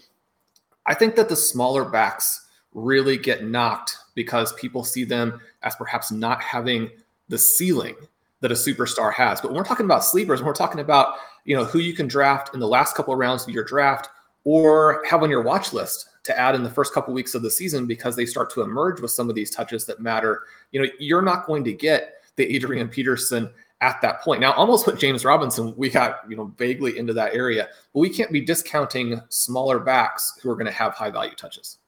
I 0.86 0.94
think 0.94 1.16
that 1.16 1.28
the 1.28 1.36
smaller 1.36 1.84
backs 1.84 2.46
really 2.72 3.16
get 3.16 3.44
knocked 3.44 3.96
because 4.14 4.52
people 4.54 4.84
see 4.84 5.04
them 5.04 5.40
as 5.62 5.74
perhaps 5.74 6.12
not 6.12 6.40
having 6.42 6.90
the 7.28 7.38
ceiling 7.38 7.96
that 8.40 8.52
a 8.52 8.54
superstar 8.54 9.12
has. 9.12 9.40
But 9.40 9.50
when 9.50 9.58
we're 9.58 9.64
talking 9.64 9.86
about 9.86 10.04
sleepers, 10.04 10.40
when 10.40 10.46
we're 10.46 10.54
talking 10.54 10.80
about 10.80 11.16
you 11.44 11.56
know 11.56 11.64
who 11.64 11.78
you 11.78 11.94
can 11.94 12.06
draft 12.06 12.54
in 12.54 12.60
the 12.60 12.68
last 12.68 12.94
couple 12.94 13.12
of 13.12 13.18
rounds 13.18 13.44
of 13.46 13.54
your 13.54 13.64
draft 13.64 14.08
or 14.44 15.02
have 15.08 15.22
on 15.22 15.30
your 15.30 15.42
watch 15.42 15.72
list 15.72 16.09
to 16.24 16.38
add 16.38 16.54
in 16.54 16.62
the 16.62 16.70
first 16.70 16.92
couple 16.92 17.14
weeks 17.14 17.34
of 17.34 17.42
the 17.42 17.50
season 17.50 17.86
because 17.86 18.16
they 18.16 18.26
start 18.26 18.50
to 18.52 18.62
emerge 18.62 19.00
with 19.00 19.10
some 19.10 19.28
of 19.28 19.34
these 19.34 19.50
touches 19.50 19.84
that 19.86 20.00
matter. 20.00 20.42
You 20.72 20.82
know, 20.82 20.88
you're 20.98 21.22
not 21.22 21.46
going 21.46 21.64
to 21.64 21.72
get 21.72 22.14
the 22.36 22.54
Adrian 22.54 22.88
Peterson 22.88 23.50
at 23.80 24.00
that 24.02 24.20
point. 24.20 24.40
Now, 24.40 24.52
almost 24.52 24.86
with 24.86 24.98
James 24.98 25.24
Robinson, 25.24 25.74
we 25.76 25.88
got, 25.88 26.20
you 26.28 26.36
know, 26.36 26.52
vaguely 26.58 26.98
into 26.98 27.14
that 27.14 27.34
area, 27.34 27.68
but 27.94 28.00
we 28.00 28.10
can't 28.10 28.30
be 28.30 28.40
discounting 28.40 29.20
smaller 29.30 29.78
backs 29.78 30.38
who 30.42 30.50
are 30.50 30.54
going 30.54 30.66
to 30.66 30.72
have 30.72 30.94
high 30.94 31.10
value 31.10 31.34
touches. 31.34 31.78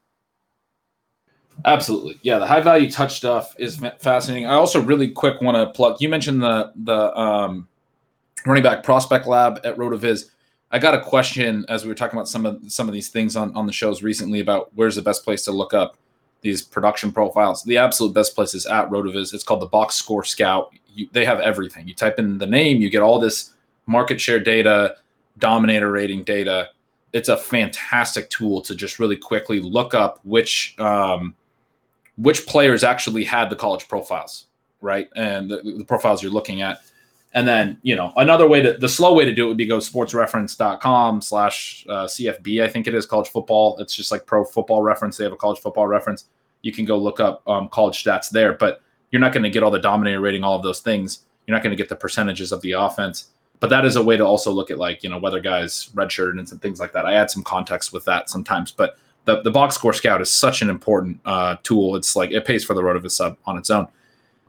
Absolutely. 1.66 2.18
Yeah, 2.22 2.38
the 2.38 2.46
high 2.46 2.60
value 2.60 2.90
touch 2.90 3.16
stuff 3.16 3.54
is 3.58 3.80
fascinating. 3.98 4.46
I 4.46 4.54
also 4.54 4.80
really 4.80 5.10
quick 5.10 5.40
want 5.42 5.56
to 5.56 5.66
plug 5.66 6.00
you 6.00 6.08
mentioned 6.08 6.42
the 6.42 6.72
the 6.76 7.16
um, 7.18 7.68
running 8.46 8.62
back 8.62 8.82
prospect 8.82 9.26
lab 9.26 9.60
at 9.64 9.76
RotoViz. 9.76 10.30
I 10.72 10.78
got 10.78 10.94
a 10.94 11.00
question 11.00 11.66
as 11.68 11.84
we 11.84 11.90
were 11.90 11.94
talking 11.94 12.18
about 12.18 12.28
some 12.28 12.46
of 12.46 12.60
some 12.66 12.88
of 12.88 12.94
these 12.94 13.08
things 13.08 13.36
on 13.36 13.54
on 13.54 13.66
the 13.66 13.72
shows 13.72 14.02
recently 14.02 14.40
about 14.40 14.70
where's 14.74 14.96
the 14.96 15.02
best 15.02 15.22
place 15.22 15.44
to 15.44 15.52
look 15.52 15.74
up 15.74 15.98
these 16.40 16.62
production 16.62 17.12
profiles. 17.12 17.62
The 17.62 17.76
absolute 17.76 18.14
best 18.14 18.34
place 18.34 18.54
is 18.54 18.66
at 18.66 18.88
RotoViz. 18.90 19.32
It's 19.32 19.44
called 19.44 19.60
the 19.60 19.66
Box 19.66 19.94
Score 19.94 20.24
Scout. 20.24 20.72
You, 20.94 21.08
they 21.12 21.24
have 21.24 21.40
everything. 21.40 21.86
You 21.86 21.94
type 21.94 22.18
in 22.18 22.38
the 22.38 22.46
name, 22.46 22.80
you 22.80 22.90
get 22.90 23.02
all 23.02 23.20
this 23.20 23.52
market 23.86 24.20
share 24.20 24.40
data, 24.40 24.96
dominator 25.38 25.92
rating 25.92 26.24
data. 26.24 26.70
It's 27.12 27.28
a 27.28 27.36
fantastic 27.36 28.28
tool 28.30 28.62
to 28.62 28.74
just 28.74 28.98
really 28.98 29.16
quickly 29.16 29.60
look 29.60 29.94
up 29.94 30.20
which 30.24 30.74
um, 30.78 31.34
which 32.16 32.46
players 32.46 32.82
actually 32.82 33.24
had 33.24 33.50
the 33.50 33.56
college 33.56 33.88
profiles, 33.88 34.46
right, 34.80 35.08
and 35.16 35.50
the, 35.50 35.62
the 35.78 35.84
profiles 35.84 36.22
you're 36.22 36.32
looking 36.32 36.62
at 36.62 36.80
and 37.34 37.48
then, 37.48 37.78
you 37.82 37.96
know, 37.96 38.12
another 38.16 38.46
way 38.46 38.60
to 38.60 38.74
the 38.74 38.88
slow 38.88 39.14
way 39.14 39.24
to 39.24 39.34
do 39.34 39.46
it 39.46 39.48
would 39.48 39.56
be 39.56 39.66
go 39.66 39.78
sportsreference.com 39.78 41.22
slash 41.22 41.86
uh, 41.88 42.04
CFB. 42.04 42.62
I 42.62 42.68
think 42.68 42.86
it 42.86 42.94
is 42.94 43.06
college 43.06 43.28
football. 43.28 43.78
It's 43.78 43.94
just 43.94 44.10
like 44.10 44.26
pro 44.26 44.44
football 44.44 44.82
reference. 44.82 45.16
They 45.16 45.24
have 45.24 45.32
a 45.32 45.36
college 45.36 45.60
football 45.60 45.86
reference. 45.86 46.26
You 46.60 46.72
can 46.72 46.84
go 46.84 46.98
look 46.98 47.20
up 47.20 47.42
um, 47.48 47.68
college 47.70 48.04
stats 48.04 48.28
there, 48.28 48.52
but 48.52 48.82
you're 49.10 49.20
not 49.20 49.32
going 49.32 49.44
to 49.44 49.50
get 49.50 49.62
all 49.62 49.70
the 49.70 49.78
dominator 49.78 50.20
rating, 50.20 50.44
all 50.44 50.56
of 50.56 50.62
those 50.62 50.80
things. 50.80 51.20
You're 51.46 51.56
not 51.56 51.62
going 51.62 51.70
to 51.70 51.76
get 51.76 51.88
the 51.88 51.96
percentages 51.96 52.52
of 52.52 52.60
the 52.60 52.72
offense. 52.72 53.28
But 53.60 53.70
that 53.70 53.84
is 53.84 53.96
a 53.96 54.02
way 54.02 54.16
to 54.16 54.24
also 54.24 54.50
look 54.50 54.70
at 54.70 54.78
like, 54.78 55.02
you 55.02 55.08
know, 55.08 55.18
whether 55.18 55.40
guys 55.40 55.88
redshirted 55.94 56.38
and 56.38 56.48
some 56.48 56.58
things 56.58 56.80
like 56.80 56.92
that. 56.92 57.06
I 57.06 57.14
add 57.14 57.30
some 57.30 57.44
context 57.44 57.92
with 57.92 58.04
that 58.06 58.28
sometimes, 58.28 58.72
but 58.72 58.98
the, 59.24 59.40
the 59.42 59.50
box 59.50 59.76
score 59.76 59.92
scout 59.92 60.20
is 60.20 60.32
such 60.32 60.62
an 60.62 60.68
important 60.68 61.20
uh, 61.24 61.56
tool. 61.62 61.94
It's 61.94 62.16
like 62.16 62.32
it 62.32 62.44
pays 62.44 62.64
for 62.64 62.74
the 62.74 62.82
RotoViz 62.82 63.12
sub 63.12 63.36
on 63.46 63.56
its 63.56 63.70
own 63.70 63.86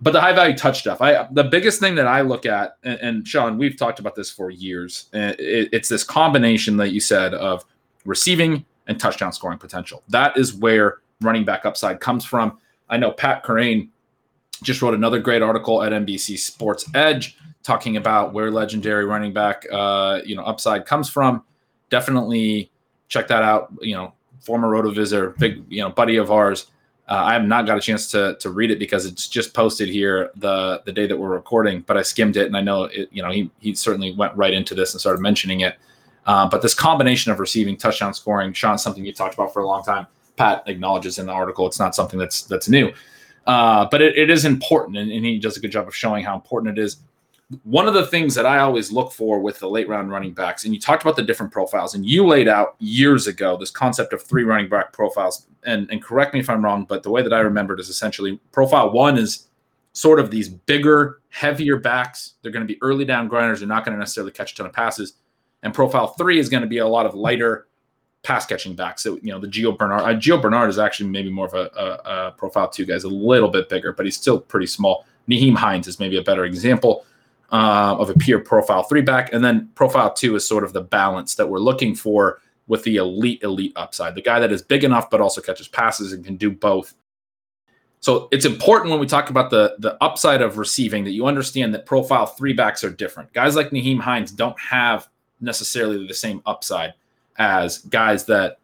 but 0.03 0.11
the 0.11 0.21
high 0.21 0.33
value 0.33 0.55
touch 0.55 0.79
stuff 0.79 1.01
i 1.01 1.27
the 1.31 1.43
biggest 1.43 1.79
thing 1.79 1.95
that 1.95 2.07
i 2.07 2.21
look 2.21 2.45
at 2.45 2.77
and, 2.83 2.99
and 2.99 3.27
sean 3.27 3.57
we've 3.57 3.77
talked 3.77 3.99
about 3.99 4.15
this 4.15 4.29
for 4.29 4.49
years 4.49 5.07
it, 5.13 5.69
it's 5.71 5.89
this 5.89 6.03
combination 6.03 6.77
that 6.77 6.89
you 6.89 6.99
said 6.99 7.33
of 7.33 7.65
receiving 8.05 8.65
and 8.87 8.99
touchdown 8.99 9.31
scoring 9.31 9.57
potential. 9.57 10.03
That 10.09 10.37
is 10.37 10.53
where 10.53 10.99
running 11.21 11.45
back 11.45 11.65
upside 11.65 11.99
comes 11.99 12.25
from. 12.25 12.57
I 12.89 12.97
know 12.97 13.11
pat 13.11 13.43
Kerrane 13.43 13.89
just 14.61 14.81
wrote 14.81 14.93
another 14.93 15.19
great 15.19 15.41
article 15.41 15.83
at 15.83 15.91
nbc 15.91 16.37
sports 16.37 16.89
edge 16.93 17.37
talking 17.63 17.97
about 17.97 18.33
where 18.33 18.49
legendary 18.49 19.03
running 19.03 19.33
back 19.33 19.65
uh, 19.71 20.21
you 20.25 20.35
know 20.35 20.43
upside 20.43 20.85
comes 20.85 21.09
from. 21.09 21.43
Definitely 21.89 22.71
check 23.07 23.27
that 23.27 23.43
out. 23.43 23.73
You 23.81 23.95
know 23.95 24.13
former 24.41 24.69
rotovizer 24.69 25.37
big 25.37 25.63
you 25.69 25.81
know 25.81 25.89
buddy 25.89 26.17
of 26.17 26.29
ours 26.31 26.67
uh, 27.09 27.15
I 27.15 27.33
have 27.33 27.43
not 27.43 27.65
got 27.65 27.77
a 27.77 27.81
chance 27.81 28.09
to 28.11 28.37
to 28.39 28.49
read 28.49 28.71
it 28.71 28.79
because 28.79 29.05
it's 29.05 29.27
just 29.27 29.53
posted 29.53 29.89
here 29.89 30.31
the 30.35 30.81
the 30.85 30.91
day 30.91 31.05
that 31.05 31.17
we're 31.17 31.29
recording. 31.29 31.81
But 31.81 31.97
I 31.97 32.01
skimmed 32.01 32.37
it, 32.37 32.47
and 32.47 32.55
I 32.55 32.61
know 32.61 32.85
it, 32.85 33.09
you 33.11 33.21
know 33.21 33.29
he 33.29 33.51
he 33.59 33.75
certainly 33.75 34.13
went 34.13 34.35
right 34.35 34.53
into 34.53 34.73
this 34.73 34.93
and 34.93 35.01
started 35.01 35.21
mentioning 35.21 35.61
it. 35.61 35.75
Uh, 36.25 36.47
but 36.47 36.61
this 36.61 36.73
combination 36.73 37.33
of 37.33 37.39
receiving, 37.39 37.75
touchdown 37.75 38.13
scoring, 38.13 38.53
Sean, 38.53 38.77
something 38.77 39.03
you 39.05 39.11
talked 39.11 39.33
about 39.33 39.51
for 39.51 39.61
a 39.61 39.67
long 39.67 39.83
time. 39.83 40.07
Pat 40.37 40.63
acknowledges 40.67 41.19
in 41.19 41.25
the 41.25 41.33
article 41.33 41.67
it's 41.67 41.79
not 41.79 41.93
something 41.93 42.17
that's 42.17 42.43
that's 42.43 42.69
new, 42.69 42.91
uh, 43.47 43.85
but 43.91 44.01
it, 44.01 44.17
it 44.17 44.29
is 44.29 44.45
important, 44.45 44.97
and, 44.97 45.11
and 45.11 45.25
he 45.25 45.39
does 45.39 45.57
a 45.57 45.59
good 45.59 45.71
job 45.71 45.87
of 45.87 45.95
showing 45.95 46.23
how 46.23 46.35
important 46.35 46.77
it 46.77 46.81
is 46.81 46.97
one 47.63 47.87
of 47.87 47.93
the 47.93 48.05
things 48.07 48.35
that 48.35 48.45
I 48.45 48.59
always 48.59 48.91
look 48.91 49.11
for 49.11 49.39
with 49.39 49.59
the 49.59 49.69
late 49.69 49.87
round 49.87 50.11
running 50.11 50.33
backs, 50.33 50.65
and 50.65 50.73
you 50.73 50.79
talked 50.79 51.03
about 51.03 51.15
the 51.15 51.23
different 51.23 51.51
profiles, 51.51 51.95
and 51.95 52.05
you 52.05 52.25
laid 52.25 52.47
out 52.47 52.75
years 52.79 53.27
ago 53.27 53.57
this 53.57 53.71
concept 53.71 54.13
of 54.13 54.21
three 54.21 54.43
running 54.43 54.69
back 54.69 54.93
profiles. 54.93 55.47
And, 55.63 55.89
and 55.89 56.03
correct 56.03 56.33
me 56.33 56.39
if 56.39 56.49
I'm 56.49 56.63
wrong, 56.63 56.85
but 56.85 57.03
the 57.03 57.09
way 57.09 57.21
that 57.21 57.33
I 57.33 57.39
remember 57.39 57.73
it 57.73 57.79
is 57.79 57.89
essentially 57.89 58.39
profile 58.51 58.91
one 58.91 59.17
is 59.17 59.47
sort 59.93 60.19
of 60.19 60.31
these 60.31 60.49
bigger, 60.49 61.21
heavier 61.29 61.77
backs. 61.77 62.33
They're 62.41 62.51
going 62.51 62.67
to 62.67 62.73
be 62.73 62.81
early 62.81 63.05
down 63.05 63.27
grinders. 63.27 63.59
They're 63.59 63.67
not 63.67 63.85
going 63.85 63.93
to 63.93 63.99
necessarily 63.99 64.31
catch 64.31 64.53
a 64.53 64.55
ton 64.55 64.65
of 64.65 64.73
passes. 64.73 65.13
And 65.61 65.73
profile 65.73 66.07
three 66.07 66.39
is 66.39 66.49
going 66.49 66.61
to 66.61 66.67
be 66.67 66.79
a 66.79 66.87
lot 66.87 67.05
of 67.05 67.13
lighter 67.13 67.67
pass 68.23 68.45
catching 68.45 68.75
backs. 68.75 69.03
So, 69.03 69.17
you 69.21 69.31
know, 69.31 69.39
the 69.39 69.47
Gio 69.47 69.77
Bernard, 69.77 70.01
uh, 70.01 70.19
Gio 70.19 70.41
Bernard 70.41 70.69
is 70.69 70.79
actually 70.79 71.09
maybe 71.09 71.29
more 71.29 71.45
of 71.45 71.53
a, 71.53 71.69
a, 71.77 72.27
a 72.27 72.31
profile 72.31 72.69
two 72.69 72.85
guy, 72.85 72.93
guys, 72.93 73.03
a 73.03 73.09
little 73.09 73.49
bit 73.49 73.69
bigger, 73.69 73.93
but 73.93 74.05
he's 74.05 74.17
still 74.17 74.39
pretty 74.39 74.67
small. 74.67 75.05
Nyheim 75.29 75.55
Hines 75.55 75.87
is 75.87 75.99
maybe 75.99 76.17
a 76.17 76.21
better 76.21 76.45
example 76.45 77.05
uh, 77.53 77.95
of 77.99 78.09
a 78.09 78.15
pure 78.15 78.39
profile 78.39 78.83
three 78.83 79.01
back. 79.01 79.31
And 79.31 79.43
then 79.43 79.69
profile 79.75 80.11
two 80.11 80.35
is 80.35 80.45
sort 80.45 80.63
of 80.63 80.73
the 80.73 80.81
balance 80.81 81.35
that 81.35 81.47
we're 81.47 81.59
looking 81.59 81.93
for 81.93 82.41
with 82.67 82.83
the 82.83 82.97
elite, 82.97 83.43
elite 83.43 83.73
upside. 83.75 84.15
The 84.15 84.21
guy 84.21 84.39
that 84.39 84.51
is 84.51 84.61
big 84.61 84.83
enough, 84.83 85.09
but 85.09 85.21
also 85.21 85.39
catches 85.39 85.67
passes 85.67 86.13
and 86.13 86.25
can 86.25 86.35
do 86.35 86.49
both. 86.49 86.95
So 87.99 88.27
it's 88.31 88.43
important 88.43 88.89
when 88.89 88.99
we 88.99 89.05
talk 89.05 89.29
about 89.29 89.51
the, 89.51 89.75
the 89.79 89.95
upside 90.03 90.41
of 90.41 90.57
receiving 90.57 91.03
that 91.03 91.11
you 91.11 91.27
understand 91.27 91.73
that 91.73 91.85
profile 91.85 92.25
three 92.25 92.53
backs 92.53 92.83
are 92.83 92.89
different. 92.89 93.31
Guys 93.33 93.55
like 93.55 93.69
Nyheim 93.69 93.99
Hines 93.99 94.31
don't 94.31 94.59
have 94.59 95.07
necessarily 95.39 96.07
the 96.07 96.13
same 96.13 96.41
upside 96.45 96.93
as 97.37 97.79
guys 97.79 98.25
that 98.25 98.57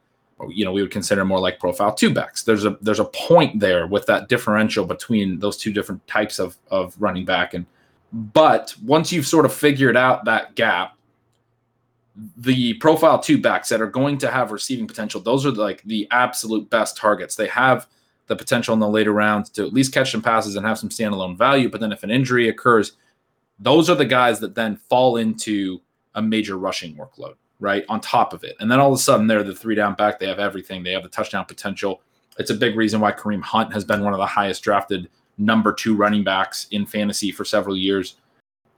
you 0.49 0.63
know 0.63 0.71
we 0.71 0.81
would 0.81 0.91
consider 0.91 1.25
more 1.25 1.39
like 1.39 1.59
profile 1.59 1.93
two 1.93 2.13
backs. 2.13 2.43
There's 2.43 2.65
a 2.65 2.77
there's 2.81 2.99
a 2.99 3.05
point 3.05 3.59
there 3.59 3.87
with 3.87 4.05
that 4.07 4.29
differential 4.29 4.85
between 4.85 5.39
those 5.39 5.57
two 5.57 5.71
different 5.73 6.05
types 6.07 6.39
of 6.39 6.57
of 6.71 6.95
running 6.99 7.25
back 7.25 7.53
and 7.53 7.65
but 8.11 8.73
once 8.83 9.11
you've 9.11 9.27
sort 9.27 9.45
of 9.45 9.53
figured 9.53 9.97
out 9.97 10.25
that 10.25 10.55
gap, 10.55 10.97
the 12.37 12.73
profile 12.75 13.19
two 13.19 13.39
backs 13.39 13.69
that 13.69 13.81
are 13.81 13.87
going 13.87 14.17
to 14.17 14.31
have 14.31 14.51
receiving 14.51 14.87
potential, 14.87 15.21
those 15.21 15.45
are 15.45 15.51
like 15.51 15.83
the 15.83 16.07
absolute 16.11 16.69
best 16.69 16.97
targets. 16.97 17.35
They 17.35 17.47
have 17.47 17.87
the 18.27 18.35
potential 18.35 18.73
in 18.73 18.79
the 18.79 18.87
later 18.87 19.11
rounds 19.11 19.49
to 19.51 19.65
at 19.65 19.73
least 19.73 19.93
catch 19.93 20.11
some 20.11 20.21
passes 20.21 20.55
and 20.55 20.65
have 20.65 20.77
some 20.77 20.89
standalone 20.89 21.37
value. 21.37 21.69
But 21.69 21.81
then 21.81 21.91
if 21.91 22.03
an 22.03 22.11
injury 22.11 22.49
occurs, 22.49 22.93
those 23.59 23.89
are 23.89 23.95
the 23.95 24.05
guys 24.05 24.39
that 24.39 24.55
then 24.55 24.75
fall 24.75 25.17
into 25.17 25.81
a 26.15 26.21
major 26.21 26.57
rushing 26.57 26.95
workload, 26.95 27.35
right? 27.59 27.85
On 27.89 27.99
top 27.99 28.33
of 28.33 28.43
it. 28.43 28.55
And 28.59 28.71
then 28.71 28.79
all 28.79 28.91
of 28.91 28.99
a 28.99 29.01
sudden 29.01 29.27
they're 29.27 29.43
the 29.43 29.55
three 29.55 29.75
down 29.75 29.95
back. 29.95 30.19
They 30.19 30.27
have 30.27 30.39
everything. 30.39 30.83
They 30.83 30.91
have 30.91 31.03
the 31.03 31.09
touchdown 31.09 31.45
potential. 31.45 32.01
It's 32.37 32.51
a 32.51 32.55
big 32.55 32.75
reason 32.75 33.01
why 33.01 33.11
Kareem 33.11 33.41
Hunt 33.41 33.73
has 33.73 33.83
been 33.83 34.03
one 34.03 34.13
of 34.13 34.19
the 34.19 34.25
highest 34.25 34.63
drafted 34.63 35.09
number 35.39 35.73
two 35.73 35.95
running 35.95 36.23
backs 36.23 36.67
in 36.71 36.85
fantasy 36.85 37.31
for 37.31 37.45
several 37.45 37.77
years. 37.77 38.17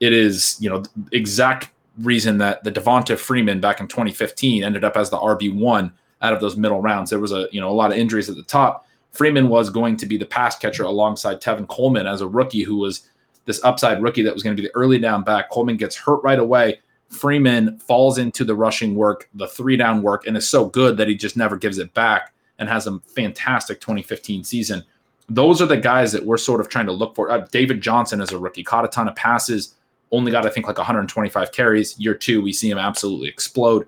It 0.00 0.12
is, 0.12 0.56
you 0.60 0.70
know, 0.70 0.82
exact 1.12 1.70
reason 1.98 2.38
that 2.38 2.64
the 2.64 2.72
Devonta 2.72 3.18
Freeman 3.18 3.60
back 3.60 3.80
in 3.80 3.88
2015 3.88 4.64
ended 4.64 4.84
up 4.84 4.96
as 4.96 5.10
the 5.10 5.18
RB1 5.18 5.92
out 6.22 6.32
of 6.32 6.40
those 6.40 6.56
middle 6.56 6.80
rounds. 6.80 7.10
There 7.10 7.18
was 7.18 7.32
a, 7.32 7.48
you 7.52 7.60
know, 7.60 7.68
a 7.68 7.72
lot 7.74 7.92
of 7.92 7.98
injuries 7.98 8.30
at 8.30 8.36
the 8.36 8.42
top. 8.42 8.86
Freeman 9.10 9.48
was 9.48 9.68
going 9.68 9.96
to 9.98 10.06
be 10.06 10.16
the 10.16 10.24
pass 10.24 10.56
catcher 10.56 10.84
alongside 10.84 11.40
Tevin 11.40 11.68
Coleman 11.68 12.06
as 12.06 12.22
a 12.22 12.26
rookie 12.26 12.62
who 12.62 12.76
was 12.76 13.08
this 13.44 13.62
upside 13.64 14.02
rookie 14.02 14.22
that 14.22 14.32
was 14.32 14.42
going 14.42 14.56
to 14.56 14.60
be 14.60 14.66
the 14.66 14.74
early 14.74 14.98
down 14.98 15.22
back. 15.22 15.50
Coleman 15.50 15.76
gets 15.76 15.96
hurt 15.96 16.22
right 16.22 16.38
away. 16.38 16.80
Freeman 17.08 17.78
falls 17.78 18.16
into 18.16 18.44
the 18.44 18.54
rushing 18.54 18.94
work, 18.94 19.28
the 19.34 19.46
three 19.46 19.76
down 19.76 20.00
work, 20.00 20.26
and 20.26 20.36
is 20.36 20.48
so 20.48 20.64
good 20.64 20.96
that 20.96 21.08
he 21.08 21.14
just 21.14 21.36
never 21.36 21.56
gives 21.56 21.76
it 21.76 21.92
back 21.92 22.32
and 22.58 22.68
has 22.68 22.86
a 22.86 22.98
fantastic 23.00 23.80
2015 23.80 24.44
season 24.44 24.82
those 25.34 25.62
are 25.62 25.66
the 25.66 25.76
guys 25.76 26.12
that 26.12 26.24
we're 26.24 26.36
sort 26.36 26.60
of 26.60 26.68
trying 26.68 26.86
to 26.86 26.92
look 26.92 27.14
for. 27.14 27.30
Uh, 27.30 27.46
David 27.50 27.80
Johnson 27.80 28.20
as 28.20 28.32
a 28.32 28.38
rookie 28.38 28.62
caught 28.62 28.84
a 28.84 28.88
ton 28.88 29.08
of 29.08 29.16
passes, 29.16 29.74
only 30.10 30.30
got 30.30 30.44
I 30.44 30.50
think 30.50 30.66
like 30.66 30.76
125 30.76 31.52
carries. 31.52 31.98
Year 31.98 32.14
two, 32.14 32.42
we 32.42 32.52
see 32.52 32.70
him 32.70 32.78
absolutely 32.78 33.28
explode. 33.28 33.86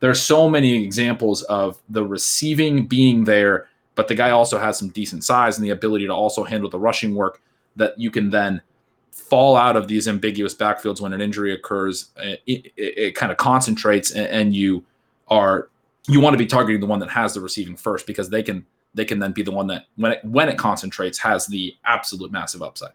There 0.00 0.10
are 0.10 0.14
so 0.14 0.48
many 0.48 0.82
examples 0.82 1.42
of 1.44 1.78
the 1.90 2.04
receiving 2.04 2.86
being 2.86 3.24
there, 3.24 3.68
but 3.94 4.08
the 4.08 4.14
guy 4.14 4.30
also 4.30 4.58
has 4.58 4.78
some 4.78 4.88
decent 4.88 5.22
size 5.24 5.58
and 5.58 5.66
the 5.66 5.70
ability 5.70 6.06
to 6.06 6.14
also 6.14 6.44
handle 6.44 6.70
the 6.70 6.78
rushing 6.78 7.14
work 7.14 7.42
that 7.76 7.98
you 7.98 8.10
can 8.10 8.30
then 8.30 8.62
fall 9.10 9.56
out 9.56 9.76
of 9.76 9.88
these 9.88 10.08
ambiguous 10.08 10.54
backfields 10.54 11.00
when 11.00 11.12
an 11.12 11.20
injury 11.20 11.52
occurs. 11.52 12.08
It, 12.16 12.40
it, 12.46 12.72
it 12.76 13.14
kind 13.14 13.30
of 13.30 13.36
concentrates 13.38 14.12
and, 14.12 14.26
and 14.28 14.56
you 14.56 14.84
are 15.28 15.68
you 16.08 16.20
want 16.20 16.34
to 16.34 16.38
be 16.38 16.46
targeting 16.46 16.80
the 16.80 16.86
one 16.86 17.00
that 17.00 17.10
has 17.10 17.34
the 17.34 17.40
receiving 17.40 17.76
first 17.76 18.06
because 18.06 18.30
they 18.30 18.42
can 18.42 18.64
they 18.96 19.04
can 19.04 19.18
then 19.18 19.32
be 19.32 19.42
the 19.42 19.52
one 19.52 19.66
that 19.68 19.84
when 19.96 20.12
it 20.12 20.24
when 20.24 20.48
it 20.48 20.58
concentrates 20.58 21.18
has 21.18 21.46
the 21.46 21.74
absolute 21.84 22.32
massive 22.32 22.62
upside. 22.62 22.92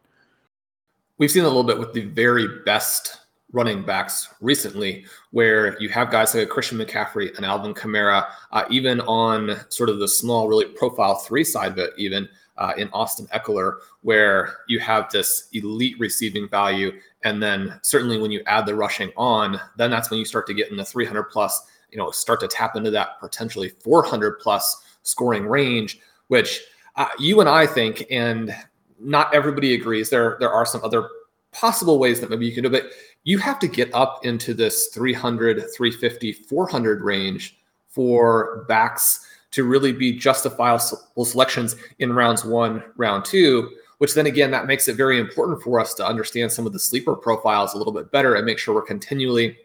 We've 1.17 1.31
seen 1.31 1.43
a 1.43 1.47
little 1.47 1.63
bit 1.63 1.79
with 1.79 1.93
the 1.93 2.05
very 2.05 2.63
best 2.65 3.21
running 3.53 3.83
backs 3.83 4.29
recently, 4.39 5.05
where 5.31 5.79
you 5.79 5.89
have 5.89 6.09
guys 6.09 6.33
like 6.33 6.49
Christian 6.49 6.77
McCaffrey 6.77 7.35
and 7.35 7.45
Alvin 7.45 7.73
Kamara, 7.73 8.27
uh, 8.51 8.63
even 8.69 9.01
on 9.01 9.57
sort 9.69 9.89
of 9.89 9.99
the 9.99 10.07
small, 10.07 10.47
really 10.47 10.65
profile 10.65 11.15
three 11.15 11.43
side 11.43 11.73
of 11.73 11.77
it, 11.77 11.91
even 11.97 12.27
uh, 12.57 12.73
in 12.77 12.89
Austin 12.93 13.27
Ekeler, 13.27 13.77
where 14.01 14.57
you 14.67 14.79
have 14.79 15.11
this 15.11 15.49
elite 15.53 15.99
receiving 15.99 16.47
value. 16.49 16.91
And 17.23 17.41
then 17.41 17.79
certainly 17.81 18.19
when 18.19 18.31
you 18.31 18.41
add 18.45 18.65
the 18.65 18.75
rushing 18.75 19.11
on, 19.17 19.59
then 19.77 19.91
that's 19.91 20.09
when 20.09 20.19
you 20.19 20.25
start 20.25 20.47
to 20.47 20.53
get 20.53 20.71
in 20.71 20.77
the 20.77 20.85
300 20.85 21.23
plus, 21.23 21.61
you 21.91 21.97
know, 21.97 22.11
start 22.11 22.39
to 22.41 22.47
tap 22.47 22.75
into 22.75 22.91
that 22.91 23.19
potentially 23.19 23.69
400 23.83 24.39
plus 24.39 24.83
scoring 25.03 25.45
range, 25.45 25.99
which 26.27 26.61
uh, 26.95 27.07
you 27.19 27.39
and 27.39 27.49
I 27.49 27.65
think, 27.65 28.05
and 28.11 28.55
not 28.99 29.33
everybody 29.33 29.73
agrees. 29.73 30.09
There, 30.09 30.37
there 30.39 30.51
are 30.51 30.65
some 30.65 30.81
other 30.83 31.09
possible 31.51 31.99
ways 31.99 32.19
that 32.19 32.29
maybe 32.29 32.45
you 32.45 32.53
can 32.53 32.63
do 32.63 32.73
it. 32.75 32.93
You 33.23 33.37
have 33.39 33.59
to 33.59 33.67
get 33.67 33.93
up 33.93 34.25
into 34.25 34.53
this 34.53 34.87
300, 34.87 35.57
350, 35.75 36.31
400 36.33 37.01
range 37.01 37.59
for 37.87 38.65
backs 38.67 39.27
to 39.51 39.65
really 39.65 39.91
be 39.91 40.13
justifiable 40.13 41.25
selections 41.25 41.75
in 41.99 42.13
rounds 42.13 42.45
one, 42.45 42.83
round 42.95 43.25
two, 43.25 43.69
which 43.97 44.13
then 44.13 44.25
again, 44.25 44.49
that 44.49 44.65
makes 44.65 44.87
it 44.87 44.95
very 44.95 45.19
important 45.19 45.61
for 45.61 45.79
us 45.79 45.93
to 45.95 46.05
understand 46.05 46.51
some 46.51 46.65
of 46.65 46.73
the 46.73 46.79
sleeper 46.79 47.15
profiles 47.15 47.73
a 47.73 47.77
little 47.77 47.93
bit 47.93 48.11
better 48.11 48.35
and 48.35 48.45
make 48.45 48.57
sure 48.57 48.73
we're 48.73 48.81
continually 48.81 49.57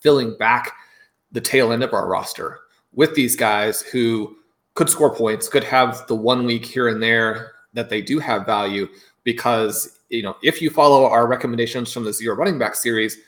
filling 0.00 0.36
back 0.38 0.72
the 1.32 1.40
tail 1.40 1.70
end 1.70 1.82
of 1.82 1.92
our 1.92 2.08
roster 2.08 2.60
with 2.94 3.14
these 3.14 3.36
guys 3.36 3.82
who 3.82 4.36
could 4.74 4.90
score 4.90 5.14
points, 5.14 5.48
could 5.48 5.64
have 5.64 6.06
the 6.08 6.14
one 6.14 6.44
week 6.44 6.64
here 6.64 6.88
and 6.88 7.02
there 7.02 7.52
that 7.72 7.88
they 7.88 8.02
do 8.02 8.18
have 8.18 8.46
value 8.46 8.88
because 9.24 10.00
you 10.10 10.22
know 10.22 10.36
if 10.42 10.60
you 10.60 10.70
follow 10.70 11.06
our 11.06 11.26
recommendations 11.26 11.92
from 11.92 12.04
the 12.04 12.12
zero 12.12 12.36
running 12.36 12.58
back 12.58 12.74
series 12.74 13.18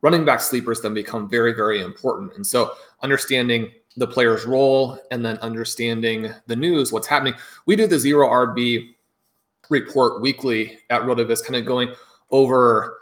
running 0.00 0.24
back 0.24 0.40
sleepers 0.40 0.80
then 0.80 0.94
become 0.94 1.28
very 1.28 1.52
very 1.52 1.82
important. 1.82 2.32
And 2.34 2.46
so 2.46 2.72
understanding 3.02 3.70
the 3.96 4.06
player's 4.06 4.44
role 4.44 4.98
and 5.10 5.24
then 5.24 5.36
understanding 5.38 6.32
the 6.46 6.56
news 6.56 6.92
what's 6.92 7.06
happening 7.06 7.34
we 7.66 7.76
do 7.76 7.86
the 7.86 7.98
zero 7.98 8.26
rb 8.28 8.94
report 9.68 10.22
weekly 10.22 10.78
at 10.88 11.02
rotoviz 11.02 11.44
kind 11.44 11.56
of 11.56 11.66
going 11.66 11.92
over 12.30 13.00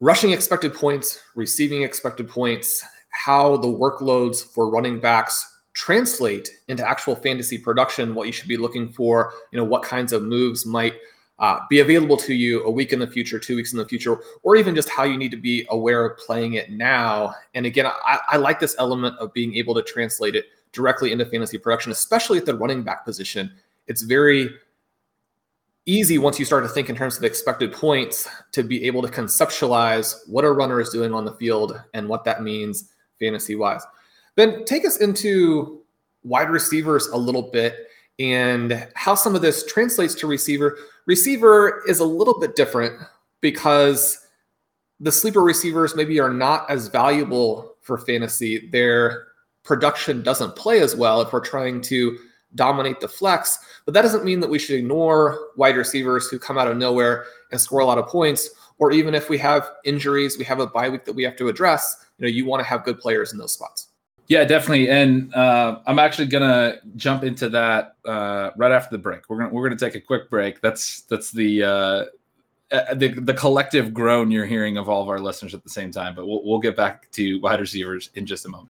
rushing 0.00 0.30
expected 0.30 0.72
points 0.72 1.20
receiving 1.34 1.82
expected 1.82 2.26
points 2.28 2.82
how 3.10 3.58
the 3.58 3.68
workloads 3.68 4.42
for 4.42 4.70
running 4.70 4.98
backs 4.98 5.53
translate 5.74 6.50
into 6.68 6.88
actual 6.88 7.14
fantasy 7.16 7.58
production 7.58 8.14
what 8.14 8.26
you 8.26 8.32
should 8.32 8.48
be 8.48 8.56
looking 8.56 8.88
for 8.88 9.34
you 9.50 9.58
know 9.58 9.64
what 9.64 9.82
kinds 9.82 10.12
of 10.12 10.22
moves 10.22 10.64
might 10.64 10.94
uh, 11.40 11.58
be 11.68 11.80
available 11.80 12.16
to 12.16 12.32
you 12.32 12.62
a 12.64 12.70
week 12.70 12.92
in 12.92 13.00
the 13.00 13.06
future 13.06 13.38
two 13.38 13.56
weeks 13.56 13.72
in 13.72 13.78
the 13.78 13.84
future 13.84 14.18
or 14.44 14.54
even 14.54 14.74
just 14.74 14.88
how 14.88 15.02
you 15.02 15.18
need 15.18 15.32
to 15.32 15.36
be 15.36 15.66
aware 15.70 16.04
of 16.06 16.16
playing 16.16 16.54
it 16.54 16.70
now. 16.70 17.34
And 17.54 17.66
again 17.66 17.86
I, 17.86 18.20
I 18.28 18.36
like 18.36 18.60
this 18.60 18.76
element 18.78 19.16
of 19.18 19.32
being 19.32 19.54
able 19.56 19.74
to 19.74 19.82
translate 19.82 20.36
it 20.36 20.46
directly 20.72 21.12
into 21.12 21.26
fantasy 21.26 21.58
production 21.58 21.90
especially 21.90 22.38
at 22.38 22.46
the 22.46 22.56
running 22.56 22.82
back 22.82 23.04
position. 23.04 23.52
It's 23.88 24.02
very 24.02 24.50
easy 25.86 26.18
once 26.18 26.38
you 26.38 26.44
start 26.44 26.64
to 26.64 26.68
think 26.68 26.88
in 26.88 26.96
terms 26.96 27.18
of 27.18 27.24
expected 27.24 27.72
points 27.72 28.28
to 28.52 28.62
be 28.62 28.84
able 28.84 29.02
to 29.02 29.08
conceptualize 29.08 30.26
what 30.28 30.44
a 30.44 30.52
runner 30.52 30.80
is 30.80 30.90
doing 30.90 31.12
on 31.12 31.24
the 31.24 31.32
field 31.32 31.78
and 31.94 32.08
what 32.08 32.24
that 32.24 32.42
means 32.42 32.90
fantasy 33.18 33.56
wise 33.56 33.84
then 34.36 34.64
take 34.64 34.86
us 34.86 34.98
into 34.98 35.80
wide 36.22 36.50
receivers 36.50 37.06
a 37.08 37.16
little 37.16 37.42
bit 37.42 37.88
and 38.18 38.86
how 38.94 39.14
some 39.14 39.34
of 39.34 39.42
this 39.42 39.66
translates 39.66 40.14
to 40.14 40.26
receiver. 40.26 40.78
Receiver 41.06 41.82
is 41.88 42.00
a 42.00 42.04
little 42.04 42.38
bit 42.38 42.56
different 42.56 42.94
because 43.40 44.26
the 45.00 45.12
sleeper 45.12 45.42
receivers 45.42 45.96
maybe 45.96 46.20
are 46.20 46.32
not 46.32 46.70
as 46.70 46.88
valuable 46.88 47.74
for 47.80 47.98
fantasy. 47.98 48.68
Their 48.68 49.26
production 49.64 50.22
doesn't 50.22 50.56
play 50.56 50.80
as 50.80 50.94
well 50.94 51.20
if 51.20 51.32
we're 51.32 51.40
trying 51.40 51.80
to 51.82 52.18
dominate 52.54 53.00
the 53.00 53.08
flex. 53.08 53.58
But 53.84 53.94
that 53.94 54.02
doesn't 54.02 54.24
mean 54.24 54.40
that 54.40 54.50
we 54.50 54.58
should 54.58 54.76
ignore 54.76 55.48
wide 55.56 55.76
receivers 55.76 56.28
who 56.28 56.38
come 56.38 56.56
out 56.56 56.68
of 56.68 56.76
nowhere 56.76 57.26
and 57.50 57.60
score 57.60 57.80
a 57.80 57.84
lot 57.84 57.98
of 57.98 58.06
points. 58.06 58.50
Or 58.78 58.92
even 58.92 59.14
if 59.14 59.28
we 59.28 59.38
have 59.38 59.70
injuries, 59.84 60.38
we 60.38 60.44
have 60.44 60.60
a 60.60 60.66
bye 60.66 60.88
week 60.88 61.04
that 61.04 61.12
we 61.14 61.24
have 61.24 61.36
to 61.36 61.48
address. 61.48 62.06
You 62.18 62.24
know, 62.26 62.30
you 62.30 62.44
want 62.44 62.60
to 62.60 62.68
have 62.68 62.84
good 62.84 62.98
players 62.98 63.32
in 63.32 63.38
those 63.38 63.52
spots. 63.52 63.83
Yeah, 64.26 64.44
definitely. 64.44 64.88
And 64.88 65.34
uh, 65.34 65.80
I'm 65.86 65.98
actually 65.98 66.28
gonna 66.28 66.76
jump 66.96 67.24
into 67.24 67.48
that 67.50 67.96
uh, 68.04 68.50
right 68.56 68.72
after 68.72 68.96
the 68.96 69.02
break. 69.02 69.28
We're 69.28 69.38
gonna 69.38 69.50
we're 69.50 69.68
gonna 69.68 69.78
take 69.78 69.94
a 69.94 70.00
quick 70.00 70.30
break. 70.30 70.60
That's 70.60 71.02
that's 71.02 71.30
the 71.30 71.62
uh, 71.62 72.04
the 72.94 73.08
the 73.08 73.34
collective 73.34 73.92
groan 73.92 74.30
you're 74.30 74.46
hearing 74.46 74.78
of 74.78 74.88
all 74.88 75.02
of 75.02 75.08
our 75.08 75.18
listeners 75.18 75.54
at 75.54 75.62
the 75.62 75.70
same 75.70 75.90
time. 75.90 76.14
But 76.14 76.26
we'll 76.26 76.42
we'll 76.44 76.58
get 76.58 76.76
back 76.76 77.10
to 77.12 77.38
wide 77.40 77.60
receivers 77.60 78.10
in 78.14 78.24
just 78.24 78.46
a 78.46 78.48
moment. 78.48 78.70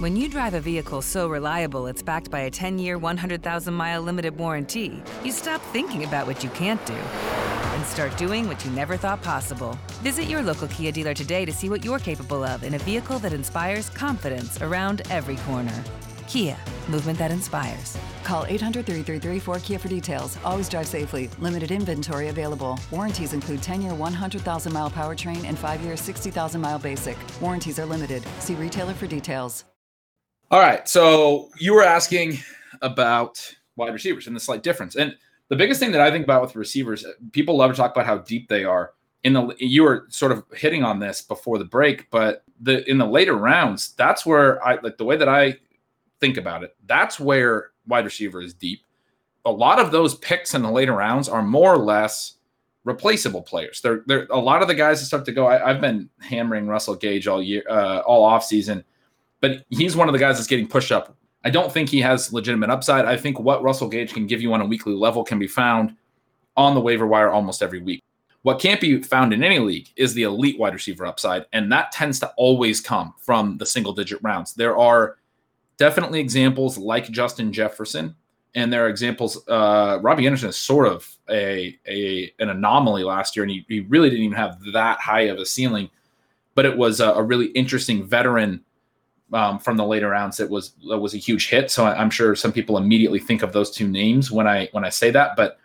When 0.00 0.16
you 0.16 0.28
drive 0.28 0.54
a 0.54 0.60
vehicle 0.60 1.02
so 1.02 1.28
reliable 1.28 1.86
it's 1.86 2.02
backed 2.02 2.30
by 2.30 2.40
a 2.40 2.50
10 2.50 2.78
year, 2.78 2.98
100,000 2.98 3.74
mile 3.74 4.02
limited 4.02 4.36
warranty, 4.36 5.02
you 5.24 5.32
stop 5.32 5.60
thinking 5.72 6.04
about 6.04 6.26
what 6.26 6.42
you 6.42 6.50
can't 6.50 6.84
do 6.84 6.96
start 7.88 8.16
doing 8.16 8.46
what 8.46 8.64
you 8.64 8.70
never 8.70 8.96
thought 8.96 9.22
possible. 9.22 9.76
Visit 10.02 10.24
your 10.24 10.42
local 10.42 10.68
Kia 10.68 10.92
dealer 10.92 11.14
today 11.14 11.44
to 11.44 11.52
see 11.52 11.68
what 11.68 11.84
you're 11.84 11.98
capable 11.98 12.44
of 12.44 12.62
in 12.62 12.74
a 12.74 12.78
vehicle 12.78 13.18
that 13.20 13.32
inspires 13.32 13.90
confidence 13.90 14.62
around 14.62 15.02
every 15.10 15.36
corner. 15.36 15.82
Kia, 16.28 16.56
movement 16.88 17.18
that 17.18 17.30
inspires. 17.30 17.96
Call 18.22 18.44
800 18.46 18.84
333 18.84 19.40
4KIA 19.40 19.80
for 19.80 19.88
details. 19.88 20.36
Always 20.44 20.68
drive 20.68 20.86
safely. 20.86 21.30
Limited 21.38 21.70
inventory 21.70 22.28
available. 22.28 22.78
Warranties 22.90 23.32
include 23.32 23.62
10 23.62 23.80
year 23.80 23.94
100,000 23.94 24.72
mile 24.72 24.90
powertrain 24.90 25.44
and 25.44 25.58
5 25.58 25.80
year 25.80 25.96
60,000 25.96 26.60
mile 26.60 26.78
basic. 26.78 27.16
Warranties 27.40 27.78
are 27.78 27.86
limited. 27.86 28.22
See 28.40 28.54
retailer 28.54 28.92
for 28.92 29.06
details. 29.06 29.64
All 30.50 30.60
right. 30.60 30.86
So 30.88 31.48
you 31.58 31.74
were 31.74 31.84
asking 31.84 32.38
about 32.82 33.54
wide 33.76 33.92
receivers 33.94 34.26
and 34.26 34.36
the 34.36 34.40
slight 34.40 34.62
difference. 34.62 34.96
And 34.96 35.16
the 35.48 35.56
biggest 35.56 35.80
thing 35.80 35.92
that 35.92 36.00
I 36.00 36.10
think 36.10 36.24
about 36.24 36.42
with 36.42 36.56
receivers, 36.56 37.04
people 37.32 37.56
love 37.56 37.70
to 37.70 37.76
talk 37.76 37.92
about 37.92 38.06
how 38.06 38.18
deep 38.18 38.48
they 38.48 38.64
are. 38.64 38.92
In 39.24 39.32
the 39.32 39.54
you 39.58 39.82
were 39.82 40.06
sort 40.08 40.30
of 40.30 40.44
hitting 40.54 40.84
on 40.84 41.00
this 41.00 41.22
before 41.22 41.58
the 41.58 41.64
break, 41.64 42.08
but 42.10 42.44
the 42.60 42.88
in 42.88 42.98
the 42.98 43.06
later 43.06 43.34
rounds, 43.34 43.94
that's 43.94 44.24
where 44.24 44.64
I 44.64 44.78
like 44.80 44.96
the 44.96 45.04
way 45.04 45.16
that 45.16 45.28
I 45.28 45.56
think 46.20 46.36
about 46.36 46.62
it. 46.62 46.76
That's 46.86 47.18
where 47.18 47.70
wide 47.86 48.04
receiver 48.04 48.40
is 48.40 48.54
deep. 48.54 48.82
A 49.44 49.50
lot 49.50 49.80
of 49.80 49.90
those 49.90 50.14
picks 50.16 50.54
in 50.54 50.62
the 50.62 50.70
later 50.70 50.92
rounds 50.92 51.28
are 51.28 51.42
more 51.42 51.74
or 51.74 51.78
less 51.78 52.34
replaceable 52.84 53.42
players. 53.42 53.80
They're, 53.80 54.02
they're 54.06 54.26
a 54.30 54.38
lot 54.38 54.62
of 54.62 54.68
the 54.68 54.74
guys 54.74 55.00
that 55.00 55.06
start 55.06 55.24
to 55.26 55.32
go. 55.32 55.46
I, 55.46 55.72
have 55.72 55.80
been 55.80 56.08
hammering 56.20 56.66
Russell 56.66 56.94
Gage 56.94 57.26
all 57.26 57.42
year, 57.42 57.62
uh, 57.68 57.98
all 58.00 58.24
off 58.24 58.44
season, 58.44 58.84
but 59.40 59.64
he's 59.68 59.96
one 59.96 60.08
of 60.08 60.12
the 60.12 60.18
guys 60.18 60.36
that's 60.36 60.48
getting 60.48 60.68
pushed 60.68 60.92
up 60.92 61.16
I 61.44 61.50
don't 61.50 61.72
think 61.72 61.88
he 61.88 62.00
has 62.00 62.32
legitimate 62.32 62.70
upside. 62.70 63.04
I 63.04 63.16
think 63.16 63.38
what 63.38 63.62
Russell 63.62 63.88
Gage 63.88 64.12
can 64.12 64.26
give 64.26 64.42
you 64.42 64.52
on 64.52 64.60
a 64.60 64.66
weekly 64.66 64.94
level 64.94 65.24
can 65.24 65.38
be 65.38 65.46
found 65.46 65.94
on 66.56 66.74
the 66.74 66.80
waiver 66.80 67.06
wire 67.06 67.30
almost 67.30 67.62
every 67.62 67.80
week. 67.80 68.02
What 68.42 68.60
can't 68.60 68.80
be 68.80 69.02
found 69.02 69.32
in 69.32 69.44
any 69.44 69.58
league 69.58 69.88
is 69.96 70.14
the 70.14 70.22
elite 70.22 70.58
wide 70.58 70.74
receiver 70.74 71.06
upside, 71.06 71.46
and 71.52 71.70
that 71.72 71.92
tends 71.92 72.20
to 72.20 72.32
always 72.36 72.80
come 72.80 73.14
from 73.18 73.58
the 73.58 73.66
single 73.66 73.92
digit 73.92 74.20
rounds. 74.22 74.54
There 74.54 74.76
are 74.76 75.16
definitely 75.76 76.20
examples 76.20 76.78
like 76.78 77.10
Justin 77.10 77.52
Jefferson, 77.52 78.14
and 78.54 78.72
there 78.72 78.84
are 78.84 78.88
examples. 78.88 79.46
Uh, 79.48 79.98
Robbie 80.02 80.26
Anderson 80.26 80.48
is 80.48 80.56
sort 80.56 80.86
of 80.86 81.08
a, 81.28 81.78
a 81.86 82.32
an 82.38 82.50
anomaly 82.50 83.04
last 83.04 83.36
year, 83.36 83.44
and 83.44 83.50
he, 83.50 83.64
he 83.68 83.80
really 83.80 84.08
didn't 84.10 84.24
even 84.24 84.36
have 84.36 84.58
that 84.72 85.00
high 85.00 85.22
of 85.22 85.38
a 85.38 85.46
ceiling. 85.46 85.90
But 86.54 86.64
it 86.64 86.76
was 86.76 87.00
a, 87.00 87.10
a 87.10 87.22
really 87.22 87.46
interesting 87.48 88.04
veteran 88.04 88.64
um, 89.32 89.58
from 89.58 89.76
the 89.76 89.84
later 89.84 90.10
rounds 90.10 90.40
it 90.40 90.48
was 90.48 90.72
it 90.90 91.00
was 91.00 91.14
a 91.14 91.18
huge 91.18 91.48
hit. 91.48 91.70
So 91.70 91.84
I, 91.84 92.00
am 92.00 92.10
sure 92.10 92.34
some 92.34 92.52
people 92.52 92.78
immediately 92.78 93.18
think 93.18 93.42
of 93.42 93.52
those 93.52 93.70
two 93.70 93.88
names 93.88 94.30
when 94.30 94.46
I 94.46 94.68
when 94.72 94.84
I 94.84 94.88
say 94.88 95.10
that. 95.10 95.36
But 95.36 95.58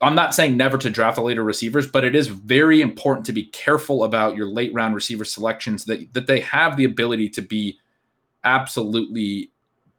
I'm 0.00 0.14
not 0.14 0.34
saying 0.34 0.56
never 0.56 0.76
to 0.78 0.90
draft 0.90 1.16
the 1.16 1.22
later 1.22 1.42
receivers, 1.42 1.86
but 1.86 2.04
it 2.04 2.14
is 2.14 2.28
very 2.28 2.80
important 2.80 3.26
to 3.26 3.32
be 3.32 3.44
careful 3.44 4.04
about 4.04 4.36
your 4.36 4.46
late 4.46 4.72
round 4.74 4.94
receiver 4.94 5.24
selections 5.24 5.84
that 5.86 6.12
that 6.14 6.26
they 6.26 6.40
have 6.40 6.76
the 6.76 6.84
ability 6.84 7.28
to 7.30 7.42
be 7.42 7.78
absolutely 8.44 9.50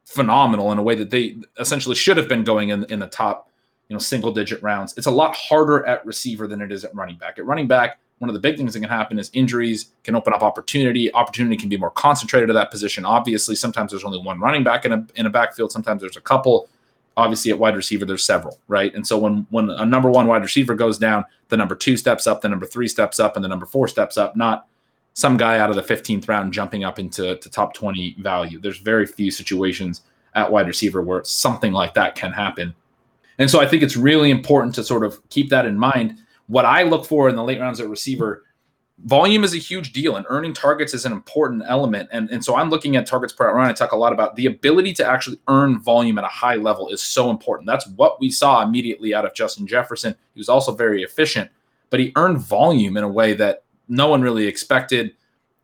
phenomenal 0.04 0.70
in 0.70 0.78
a 0.78 0.82
way 0.82 0.94
that 0.94 1.10
they 1.10 1.36
essentially 1.58 1.96
should 1.96 2.16
have 2.16 2.28
been 2.28 2.44
going 2.44 2.68
in 2.68 2.84
in 2.84 3.00
the 3.00 3.08
top 3.08 3.50
you 3.88 3.94
know 3.94 3.98
single 3.98 4.32
digit 4.32 4.62
rounds. 4.62 4.94
It's 4.96 5.06
a 5.06 5.10
lot 5.10 5.34
harder 5.34 5.86
at 5.86 6.04
receiver 6.04 6.46
than 6.46 6.60
it 6.60 6.72
is 6.72 6.84
at 6.84 6.94
running 6.94 7.16
back. 7.16 7.38
At 7.38 7.46
running 7.46 7.66
back 7.66 7.98
one 8.18 8.30
of 8.30 8.34
the 8.34 8.40
big 8.40 8.56
things 8.56 8.72
that 8.72 8.80
can 8.80 8.88
happen 8.88 9.18
is 9.18 9.30
injuries 9.34 9.92
can 10.02 10.14
open 10.14 10.32
up 10.32 10.42
opportunity. 10.42 11.12
Opportunity 11.12 11.56
can 11.56 11.68
be 11.68 11.76
more 11.76 11.90
concentrated 11.90 12.48
to 12.48 12.54
that 12.54 12.70
position. 12.70 13.04
Obviously, 13.04 13.54
sometimes 13.54 13.90
there's 13.92 14.04
only 14.04 14.18
one 14.18 14.40
running 14.40 14.64
back 14.64 14.84
in 14.84 14.92
a 14.92 15.06
in 15.16 15.26
a 15.26 15.30
backfield. 15.30 15.72
Sometimes 15.72 16.00
there's 16.00 16.16
a 16.16 16.22
couple. 16.22 16.68
Obviously, 17.18 17.50
at 17.50 17.58
wide 17.58 17.76
receiver, 17.76 18.04
there's 18.04 18.24
several, 18.24 18.58
right? 18.68 18.94
And 18.94 19.06
so 19.06 19.18
when 19.18 19.46
when 19.50 19.70
a 19.70 19.84
number 19.84 20.10
one 20.10 20.26
wide 20.26 20.42
receiver 20.42 20.74
goes 20.74 20.98
down, 20.98 21.24
the 21.48 21.56
number 21.56 21.74
two 21.74 21.96
steps 21.96 22.26
up, 22.26 22.40
the 22.40 22.48
number 22.48 22.66
three 22.66 22.88
steps 22.88 23.20
up, 23.20 23.36
and 23.36 23.44
the 23.44 23.48
number 23.48 23.66
four 23.66 23.86
steps 23.88 24.16
up. 24.16 24.34
Not 24.36 24.66
some 25.12 25.36
guy 25.36 25.58
out 25.58 25.70
of 25.70 25.76
the 25.76 25.82
15th 25.82 26.28
round 26.28 26.52
jumping 26.52 26.84
up 26.84 26.98
into 26.98 27.36
to 27.36 27.50
top 27.50 27.72
20 27.72 28.16
value. 28.20 28.60
There's 28.60 28.78
very 28.78 29.06
few 29.06 29.30
situations 29.30 30.02
at 30.34 30.50
wide 30.50 30.66
receiver 30.66 31.00
where 31.00 31.24
something 31.24 31.72
like 31.72 31.94
that 31.94 32.14
can 32.14 32.32
happen. 32.32 32.74
And 33.38 33.50
so 33.50 33.60
I 33.60 33.66
think 33.66 33.82
it's 33.82 33.96
really 33.96 34.30
important 34.30 34.74
to 34.76 34.84
sort 34.84 35.04
of 35.04 35.26
keep 35.28 35.50
that 35.50 35.66
in 35.66 35.78
mind. 35.78 36.18
What 36.46 36.64
I 36.64 36.82
look 36.82 37.04
for 37.04 37.28
in 37.28 37.36
the 37.36 37.44
late 37.44 37.60
rounds 37.60 37.80
at 37.80 37.88
receiver, 37.88 38.44
volume 39.04 39.44
is 39.44 39.52
a 39.54 39.58
huge 39.58 39.92
deal, 39.92 40.16
and 40.16 40.24
earning 40.28 40.54
targets 40.54 40.94
is 40.94 41.04
an 41.04 41.12
important 41.12 41.62
element. 41.66 42.08
And, 42.12 42.30
and 42.30 42.44
so 42.44 42.56
I'm 42.56 42.70
looking 42.70 42.96
at 42.96 43.06
targets 43.06 43.32
per 43.32 43.52
run. 43.52 43.68
I 43.68 43.72
talk 43.72 43.92
a 43.92 43.96
lot 43.96 44.12
about 44.12 44.36
the 44.36 44.46
ability 44.46 44.94
to 44.94 45.06
actually 45.06 45.38
earn 45.48 45.80
volume 45.80 46.18
at 46.18 46.24
a 46.24 46.28
high 46.28 46.54
level 46.54 46.88
is 46.88 47.02
so 47.02 47.30
important. 47.30 47.66
That's 47.66 47.86
what 47.88 48.20
we 48.20 48.30
saw 48.30 48.62
immediately 48.62 49.14
out 49.14 49.26
of 49.26 49.34
Justin 49.34 49.66
Jefferson. 49.66 50.14
He 50.34 50.40
was 50.40 50.48
also 50.48 50.72
very 50.72 51.02
efficient, 51.02 51.50
but 51.90 52.00
he 52.00 52.12
earned 52.16 52.38
volume 52.38 52.96
in 52.96 53.04
a 53.04 53.08
way 53.08 53.34
that 53.34 53.64
no 53.88 54.08
one 54.08 54.22
really 54.22 54.46
expected. 54.46 55.14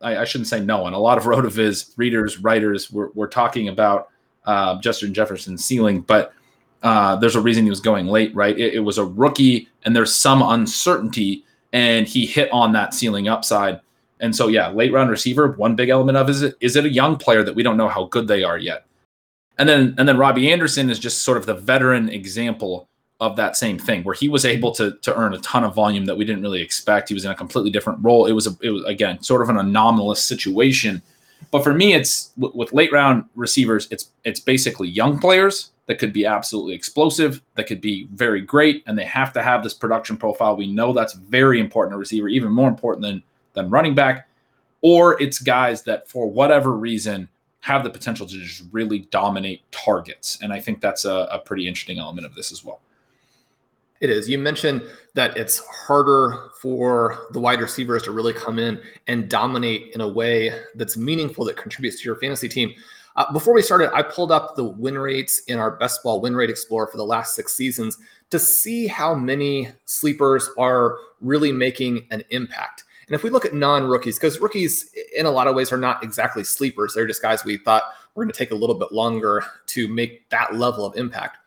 I, 0.01 0.17
I 0.17 0.23
shouldn't 0.25 0.47
say 0.47 0.59
no 0.59 0.81
one. 0.81 0.93
A 0.93 0.99
lot 0.99 1.17
of 1.17 1.23
RotoViz 1.23 1.93
readers, 1.97 2.37
writers 2.39 2.91
were, 2.91 3.11
were 3.15 3.27
talking 3.27 3.69
about 3.69 4.09
uh, 4.45 4.79
Justin 4.79 5.13
Jefferson's 5.13 5.63
ceiling, 5.65 6.01
but 6.01 6.33
uh, 6.83 7.15
there's 7.15 7.35
a 7.35 7.41
reason 7.41 7.63
he 7.63 7.69
was 7.69 7.79
going 7.79 8.07
late, 8.07 8.35
right? 8.35 8.59
It, 8.59 8.75
it, 8.75 8.79
was 8.81 8.97
a 8.97 9.05
rookie, 9.05 9.69
and 9.83 9.95
there's 9.95 10.13
some 10.13 10.41
uncertainty, 10.41 11.45
and 11.71 12.05
he 12.05 12.25
hit 12.25 12.51
on 12.51 12.73
that 12.73 12.93
ceiling 12.93 13.29
upside. 13.29 13.79
And 14.19 14.35
so, 14.35 14.49
yeah, 14.49 14.69
late 14.69 14.91
round 14.91 15.09
receiver. 15.09 15.53
One 15.53 15.75
big 15.75 15.89
element 15.89 16.17
of 16.17 16.29
is 16.29 16.41
it 16.41 16.55
is 16.59 16.75
it 16.75 16.85
a 16.85 16.89
young 16.89 17.15
player 17.15 17.43
that 17.43 17.55
we 17.55 17.63
don't 17.63 17.77
know 17.77 17.87
how 17.87 18.05
good 18.05 18.27
they 18.27 18.43
are 18.43 18.57
yet, 18.57 18.85
and 19.57 19.67
then 19.67 19.95
and 19.97 20.07
then 20.07 20.17
Robbie 20.17 20.51
Anderson 20.51 20.89
is 20.89 20.99
just 20.99 21.23
sort 21.23 21.37
of 21.37 21.45
the 21.45 21.53
veteran 21.53 22.09
example 22.09 22.89
of 23.21 23.37
that 23.37 23.55
same 23.55 23.79
thing, 23.79 24.03
where 24.03 24.15
he 24.15 24.27
was 24.27 24.45
able 24.45 24.71
to 24.73 24.97
to 25.01 25.15
earn 25.15 25.33
a 25.33 25.39
ton 25.39 25.63
of 25.63 25.73
volume 25.73 26.05
that 26.05 26.17
we 26.17 26.25
didn't 26.25 26.41
really 26.41 26.61
expect. 26.61 27.09
He 27.09 27.15
was 27.15 27.23
in 27.25 27.31
a 27.31 27.35
completely 27.35 27.71
different 27.71 27.99
role. 28.03 28.25
It 28.25 28.33
was 28.33 28.47
a, 28.47 28.57
it 28.61 28.71
was 28.71 28.83
again 28.85 29.21
sort 29.23 29.41
of 29.41 29.49
an 29.49 29.57
anomalous 29.57 30.21
situation. 30.21 31.01
But 31.51 31.63
for 31.63 31.73
me, 31.73 31.93
it's 31.93 32.31
with 32.37 32.73
late 32.73 32.91
round 32.91 33.25
receivers, 33.35 33.87
it's 33.89 34.09
it's 34.25 34.39
basically 34.39 34.89
young 34.89 35.19
players 35.19 35.71
that 35.87 35.99
could 35.99 36.13
be 36.13 36.25
absolutely 36.25 36.73
explosive, 36.73 37.41
that 37.55 37.67
could 37.67 37.81
be 37.81 38.07
very 38.13 38.41
great, 38.41 38.83
and 38.87 38.97
they 38.97 39.05
have 39.05 39.33
to 39.33 39.43
have 39.43 39.63
this 39.63 39.73
production 39.73 40.17
profile. 40.17 40.55
We 40.55 40.71
know 40.71 40.93
that's 40.93 41.13
very 41.13 41.59
important 41.59 41.93
to 41.93 41.97
receiver, 41.97 42.27
even 42.27 42.51
more 42.51 42.69
important 42.69 43.03
than 43.03 43.23
than 43.53 43.69
running 43.69 43.95
back. 43.95 44.27
Or 44.81 45.21
it's 45.21 45.39
guys 45.39 45.83
that, 45.83 46.09
for 46.09 46.29
whatever 46.29 46.71
reason, 46.71 47.29
have 47.61 47.83
the 47.83 47.89
potential 47.89 48.27
to 48.27 48.37
just 48.37 48.63
really 48.71 48.99
dominate 48.99 49.61
targets. 49.71 50.37
And 50.41 50.51
I 50.51 50.59
think 50.59 50.81
that's 50.81 51.05
a, 51.05 51.29
a 51.31 51.39
pretty 51.39 51.67
interesting 51.67 51.99
element 51.99 52.25
of 52.25 52.35
this 52.35 52.51
as 52.51 52.65
well. 52.65 52.81
It 54.03 54.09
is. 54.09 54.27
You 54.29 54.37
mentioned 54.37 54.83
that 55.13 55.37
it's 55.37 55.59
harder 55.65 56.49
for 56.59 57.27
the 57.31 57.39
wide 57.39 57.61
receivers 57.61 58.03
to 58.03 58.11
really 58.11 58.33
come 58.33 58.59
in 58.59 58.81
and 59.07 59.29
dominate 59.29 59.93
in 59.95 60.01
a 60.01 60.07
way 60.07 60.51
that's 60.75 60.97
meaningful 60.97 61.45
that 61.45 61.55
contributes 61.55 62.01
to 62.01 62.03
your 62.03 62.17
fantasy 62.17 62.49
team. 62.49 62.73
Uh, 63.15 63.31
before 63.31 63.53
we 63.53 63.61
started, 63.61 63.93
I 63.93 64.01
pulled 64.01 64.29
up 64.29 64.57
the 64.57 64.65
win 64.65 64.97
rates 64.99 65.43
in 65.47 65.57
our 65.57 65.71
Best 65.77 66.03
Ball 66.03 66.19
Win 66.19 66.35
Rate 66.35 66.49
Explorer 66.49 66.87
for 66.87 66.97
the 66.97 67.05
last 67.05 67.33
six 67.33 67.55
seasons 67.55 67.97
to 68.29 68.39
see 68.39 68.87
how 68.87 69.15
many 69.15 69.69
sleepers 69.85 70.49
are 70.57 70.97
really 71.21 71.53
making 71.53 72.05
an 72.11 72.25
impact. 72.31 72.83
And 73.07 73.15
if 73.15 73.23
we 73.23 73.29
look 73.29 73.45
at 73.45 73.53
non 73.53 73.85
rookies, 73.85 74.17
because 74.19 74.41
rookies 74.41 74.93
in 75.15 75.25
a 75.25 75.31
lot 75.31 75.47
of 75.47 75.55
ways 75.55 75.71
are 75.71 75.77
not 75.77 76.03
exactly 76.03 76.43
sleepers, 76.43 76.93
they're 76.93 77.07
just 77.07 77.21
guys 77.21 77.45
we 77.45 77.55
thought 77.55 77.83
were 78.15 78.25
going 78.25 78.33
to 78.33 78.37
take 78.37 78.51
a 78.51 78.55
little 78.55 78.75
bit 78.75 78.91
longer 78.91 79.45
to 79.67 79.87
make 79.87 80.29
that 80.29 80.55
level 80.55 80.85
of 80.85 80.97
impact. 80.97 81.37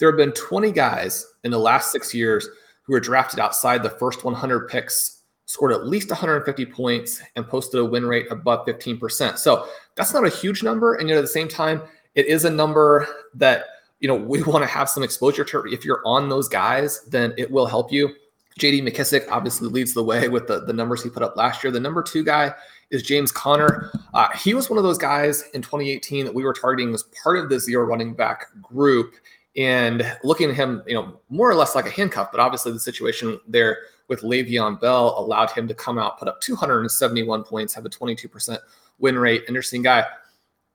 There 0.00 0.08
have 0.10 0.16
been 0.16 0.32
20 0.32 0.72
guys 0.72 1.26
in 1.44 1.50
the 1.50 1.58
last 1.58 1.92
six 1.92 2.12
years 2.14 2.48
who 2.82 2.94
were 2.94 3.00
drafted 3.00 3.38
outside 3.38 3.82
the 3.82 3.90
first 3.90 4.24
100 4.24 4.68
picks 4.68 5.18
scored 5.44 5.72
at 5.72 5.86
least 5.86 6.08
150 6.08 6.64
points 6.66 7.20
and 7.36 7.46
posted 7.46 7.80
a 7.80 7.84
win 7.84 8.06
rate 8.06 8.26
above 8.30 8.64
15%. 8.66 9.36
So 9.36 9.68
that's 9.96 10.14
not 10.14 10.24
a 10.24 10.30
huge 10.30 10.62
number. 10.62 10.94
And 10.94 11.08
yet 11.08 11.18
at 11.18 11.22
the 11.22 11.26
same 11.26 11.48
time, 11.48 11.82
it 12.14 12.26
is 12.26 12.44
a 12.44 12.50
number 12.50 13.06
that 13.34 13.64
you 14.00 14.08
know 14.08 14.14
we 14.14 14.42
want 14.44 14.62
to 14.62 14.70
have 14.70 14.88
some 14.88 15.02
exposure 15.02 15.44
to. 15.44 15.66
If 15.66 15.84
you're 15.84 16.02
on 16.06 16.28
those 16.28 16.48
guys, 16.48 17.02
then 17.04 17.34
it 17.36 17.50
will 17.50 17.66
help 17.66 17.92
you. 17.92 18.10
JD 18.58 18.82
McKissic 18.82 19.26
obviously 19.30 19.68
leads 19.68 19.94
the 19.94 20.02
way 20.02 20.28
with 20.28 20.46
the, 20.46 20.60
the 20.60 20.72
numbers 20.72 21.02
he 21.02 21.10
put 21.10 21.22
up 21.22 21.36
last 21.36 21.62
year. 21.64 21.70
The 21.70 21.80
number 21.80 22.02
two 22.02 22.24
guy 22.24 22.54
is 22.90 23.02
James 23.02 23.32
Conner. 23.32 23.90
Uh, 24.12 24.28
he 24.36 24.54
was 24.54 24.68
one 24.68 24.76
of 24.76 24.84
those 24.84 24.98
guys 24.98 25.44
in 25.54 25.62
2018 25.62 26.24
that 26.26 26.34
we 26.34 26.42
were 26.42 26.52
targeting 26.52 26.92
as 26.92 27.04
part 27.22 27.38
of 27.38 27.48
the 27.48 27.58
zero 27.58 27.84
running 27.84 28.12
back 28.12 28.46
group 28.60 29.14
and 29.60 30.16
looking 30.24 30.48
at 30.48 30.56
him, 30.56 30.82
you 30.86 30.94
know, 30.94 31.20
more 31.28 31.50
or 31.50 31.54
less 31.54 31.74
like 31.74 31.86
a 31.86 31.90
handcuff. 31.90 32.32
But 32.32 32.40
obviously, 32.40 32.72
the 32.72 32.80
situation 32.80 33.38
there 33.46 33.80
with 34.08 34.22
Le'Veon 34.22 34.80
Bell 34.80 35.14
allowed 35.18 35.50
him 35.50 35.68
to 35.68 35.74
come 35.74 35.98
out, 35.98 36.18
put 36.18 36.28
up 36.28 36.40
271 36.40 37.44
points, 37.44 37.74
have 37.74 37.84
a 37.84 37.90
22% 37.90 38.58
win 38.98 39.18
rate. 39.18 39.44
Interesting 39.48 39.82
guy. 39.82 40.06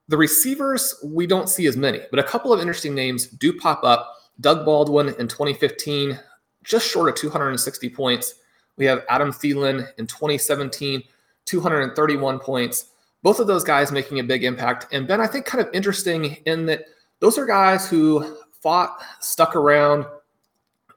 The 0.07 0.17
receivers, 0.17 0.93
we 1.03 1.25
don't 1.25 1.49
see 1.49 1.65
as 1.65 1.75
many, 1.75 2.01
but 2.11 2.19
a 2.19 2.23
couple 2.23 2.53
of 2.53 2.59
interesting 2.59 2.93
names 2.93 3.25
do 3.25 3.57
pop 3.57 3.83
up. 3.83 4.17
Doug 4.39 4.65
Baldwin 4.65 5.09
in 5.17 5.27
2015, 5.27 6.19
just 6.63 6.87
short 6.87 7.09
of 7.09 7.15
260 7.15 7.89
points. 7.89 8.35
We 8.77 8.85
have 8.85 9.03
Adam 9.09 9.31
Thielen 9.31 9.87
in 9.97 10.05
2017, 10.05 11.01
231 11.45 12.39
points. 12.39 12.91
Both 13.23 13.39
of 13.39 13.47
those 13.47 13.63
guys 13.63 13.91
making 13.91 14.19
a 14.19 14.23
big 14.23 14.43
impact. 14.43 14.85
And 14.93 15.07
Ben, 15.07 15.19
I 15.19 15.25
think 15.25 15.45
kind 15.45 15.65
of 15.65 15.73
interesting 15.73 16.37
in 16.45 16.67
that 16.67 16.85
those 17.19 17.39
are 17.39 17.45
guys 17.47 17.89
who 17.89 18.37
fought, 18.65 18.99
stuck 19.19 19.55
around. 19.55 20.07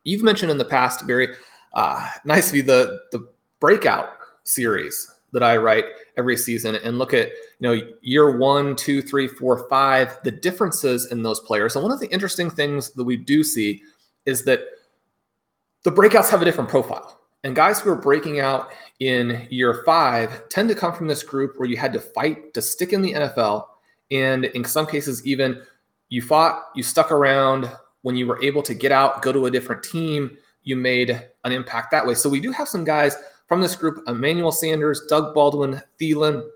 You've 0.05 0.23
mentioned 0.23 0.51
in 0.51 0.57
the 0.57 0.65
past, 0.65 1.07
Barry, 1.07 1.37
uh, 1.75 2.09
nice 2.25 2.47
to 2.47 2.55
be 2.55 2.63
the 2.63 3.01
the 3.13 3.29
breakout 3.61 4.09
series 4.45 5.13
that 5.33 5.43
I 5.43 5.59
write 5.59 5.85
every 6.17 6.39
season 6.39 6.77
and 6.77 6.99
look 6.99 7.13
at 7.13 7.29
you 7.29 7.69
know 7.69 7.81
year 8.01 8.39
one, 8.39 8.75
two, 8.75 9.03
three, 9.03 9.29
four, 9.29 9.69
five, 9.69 10.19
the 10.25 10.31
differences 10.31 11.13
in 11.13 11.23
those 11.23 11.41
players. 11.41 11.77
And 11.77 11.83
one 11.83 11.93
of 11.93 12.01
the 12.01 12.11
interesting 12.11 12.49
things 12.49 12.91
that 12.93 13.05
we 13.05 13.19
do 13.19 13.45
see 13.45 13.83
is 14.25 14.45
that 14.45 14.61
the 15.85 15.93
breakouts 15.93 16.31
have 16.31 16.41
a 16.41 16.47
different 16.47 16.71
profile. 16.71 17.21
And 17.45 17.55
guys 17.55 17.81
who 17.81 17.91
are 17.91 17.97
breaking 17.97 18.41
out 18.41 18.71
in 19.01 19.47
year 19.51 19.83
five 19.85 20.49
tend 20.49 20.71
to 20.71 20.75
come 20.75 20.95
from 20.95 21.07
this 21.07 21.23
group 21.23 21.59
where 21.59 21.69
you 21.69 21.77
had 21.77 21.93
to 21.93 22.01
fight 22.01 22.55
to 22.55 22.63
stick 22.63 22.95
in 22.95 23.03
the 23.03 23.13
NFL. 23.13 23.67
And 24.11 24.47
in 24.47 24.65
some 24.65 24.87
cases, 24.87 25.25
even 25.27 25.61
you 26.09 26.23
fought, 26.23 26.71
you 26.75 26.83
stuck 26.83 27.11
around. 27.13 27.71
When 28.03 28.17
you 28.17 28.27
were 28.27 28.43
able 28.43 28.63
to 28.63 28.75
get 28.75 28.93
out, 28.93 29.23
go 29.23 29.33
to 29.33 29.47
a 29.47 29.51
different 29.51 29.83
team, 29.83 30.37
you 30.63 30.77
made 30.77 31.11
an 31.45 31.53
impact 31.53 31.91
that 31.91 32.07
way. 32.07 32.15
So 32.15 32.29
we 32.29 32.41
do 32.41 32.53
have 32.53 32.69
some 32.69 32.85
guys 32.85 33.17
from 33.47 33.61
this 33.61 33.75
group 33.75 34.03
Emmanuel 34.07 34.53
Sanders, 34.53 35.03
Doug 35.09 35.35
Baldwin, 35.35 35.83
Thielen, 36.01 36.47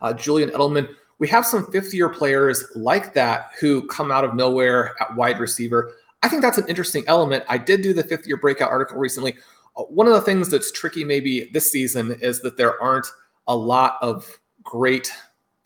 uh, 0.00 0.12
Julian 0.12 0.50
Edelman. 0.50 0.88
We 1.18 1.26
have 1.28 1.44
some 1.44 1.70
fifth 1.72 1.92
year 1.92 2.08
players 2.08 2.64
like 2.76 3.12
that 3.14 3.50
who 3.60 3.86
come 3.88 4.12
out 4.12 4.24
of 4.24 4.34
nowhere 4.34 4.94
at 5.00 5.16
wide 5.16 5.40
receiver. 5.40 5.94
I 6.22 6.28
think 6.28 6.42
that's 6.42 6.58
an 6.58 6.68
interesting 6.68 7.04
element. 7.06 7.44
I 7.48 7.58
did 7.58 7.82
do 7.82 7.92
the 7.92 8.04
fifth 8.04 8.26
year 8.26 8.36
breakout 8.36 8.70
article 8.70 8.98
recently. 8.98 9.36
Uh, 9.76 9.82
one 9.84 10.06
of 10.06 10.12
the 10.12 10.20
things 10.20 10.48
that's 10.48 10.70
tricky 10.70 11.04
maybe 11.04 11.50
this 11.52 11.72
season 11.72 12.16
is 12.20 12.40
that 12.42 12.56
there 12.56 12.80
aren't 12.80 13.06
a 13.46 13.56
lot 13.56 13.98
of 14.00 14.38
great 14.62 15.10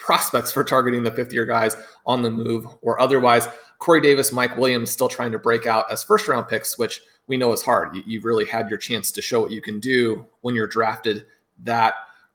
prospects 0.03 0.53
for 0.53 0.65
targeting 0.65 1.03
the 1.03 1.11
fifth 1.11 1.33
year 1.33 1.47
guys 1.47 1.77
on 2.05 2.23
the 2.23 2.31
move 2.31 2.67
or 2.83 3.01
otherwise. 3.01 3.49
Corey 3.79 4.01
Davis, 4.01 4.33
Mike 4.33 4.57
Williams 4.57 4.91
still 4.91 5.09
trying 5.09 5.33
to 5.33 5.38
break 5.38 5.67
out 5.67 5.91
as 5.91 6.03
first 6.03 6.29
round 6.29 6.49
picks, 6.49 6.77
which 6.77 7.01
we 7.29 7.37
know 7.37 7.53
is 7.53 7.62
hard. 7.62 7.97
You, 8.07 8.19
have 8.19 8.25
really 8.25 8.45
had 8.45 8.69
your 8.69 8.79
chance 8.79 9.12
to 9.12 9.23
show 9.23 9.41
what 9.41 9.53
you 9.53 9.62
can 9.62 9.81
do 9.81 10.27
when 10.41 10.55
you're 10.55 10.67
drafted 10.67 11.27
that 11.62 11.95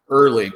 early. 0.09 0.51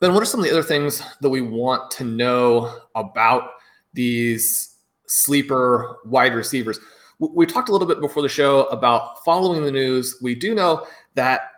Then, 0.00 0.12
what 0.12 0.22
are 0.22 0.26
some 0.26 0.40
of 0.40 0.44
the 0.44 0.52
other 0.52 0.62
things 0.62 1.02
that 1.20 1.30
we 1.30 1.40
want 1.40 1.90
to 1.92 2.04
know 2.04 2.80
about 2.94 3.50
these 3.92 4.76
sleeper 5.06 5.98
wide 6.04 6.34
receivers? 6.34 6.80
We 7.20 7.46
talked 7.46 7.68
a 7.68 7.72
little 7.72 7.88
bit 7.88 8.00
before 8.00 8.22
the 8.22 8.28
show 8.28 8.66
about 8.66 9.24
following 9.24 9.64
the 9.64 9.72
news. 9.72 10.16
We 10.22 10.34
do 10.34 10.54
know 10.54 10.86
that 11.14 11.50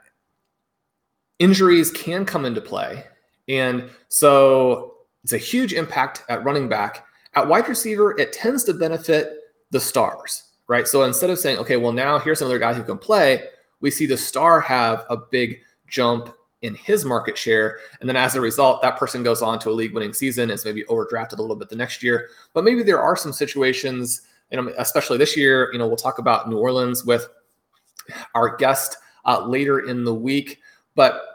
injuries 1.39 1.91
can 1.91 2.25
come 2.25 2.45
into 2.45 2.61
play 2.63 3.05
and 3.51 3.91
so 4.09 4.95
it's 5.25 5.33
a 5.33 5.39
huge 5.39 5.73
impact 5.73 6.25
at 6.29 6.45
running 6.45 6.69
back. 6.69 7.05
At 7.35 7.49
wide 7.49 7.69
receiver, 7.69 8.19
it 8.19 8.33
tends 8.33 8.65
to 8.65 8.75
benefit 8.75 9.35
the 9.71 9.81
stars, 9.81 10.45
right? 10.69 10.87
So 10.87 11.03
instead 11.03 11.31
of 11.31 11.39
saying, 11.39 11.59
okay, 11.59 11.77
well, 11.77 11.93
now 11.93 12.19
here's 12.19 12.41
another 12.41 12.59
guy 12.59 12.73
who 12.73 12.83
can 12.83 12.99
play, 12.99 13.45
we 13.81 13.91
see 13.91 14.07
the 14.07 14.17
star 14.17 14.61
have 14.61 15.05
a 15.11 15.17
big 15.17 15.61
jump 15.89 16.35
in 16.63 16.75
his 16.75 17.05
market 17.05 17.37
share. 17.39 17.79
And 18.01 18.09
then 18.09 18.17
as 18.17 18.35
a 18.35 18.41
result, 18.41 18.83
that 18.83 18.99
person 18.99 19.23
goes 19.23 19.43
on 19.43 19.59
to 19.61 19.71
a 19.71 19.73
league 19.73 19.95
winning 19.95 20.13
season, 20.13 20.51
is 20.51 20.65
maybe 20.65 20.85
overdrafted 20.85 21.39
a 21.39 21.43
little 21.43 21.57
bit 21.57 21.71
the 21.71 21.77
next 21.77 22.03
year. 22.03 22.29
But 22.53 22.65
maybe 22.65 22.83
there 22.83 23.01
are 23.01 23.17
some 23.17 23.33
situations, 23.33 24.23
and 24.51 24.69
especially 24.79 25.19
this 25.19 25.37
year, 25.37 25.71
you 25.73 25.79
know, 25.79 25.89
we'll 25.89 25.97
talk 25.97 26.19
about 26.19 26.49
New 26.49 26.59
Orleans 26.59 27.05
with 27.05 27.29
our 28.35 28.57
guest 28.57 28.99
uh, 29.25 29.47
later 29.47 29.81
in 29.81 30.05
the 30.05 30.15
week. 30.15 30.61
But 30.95 31.30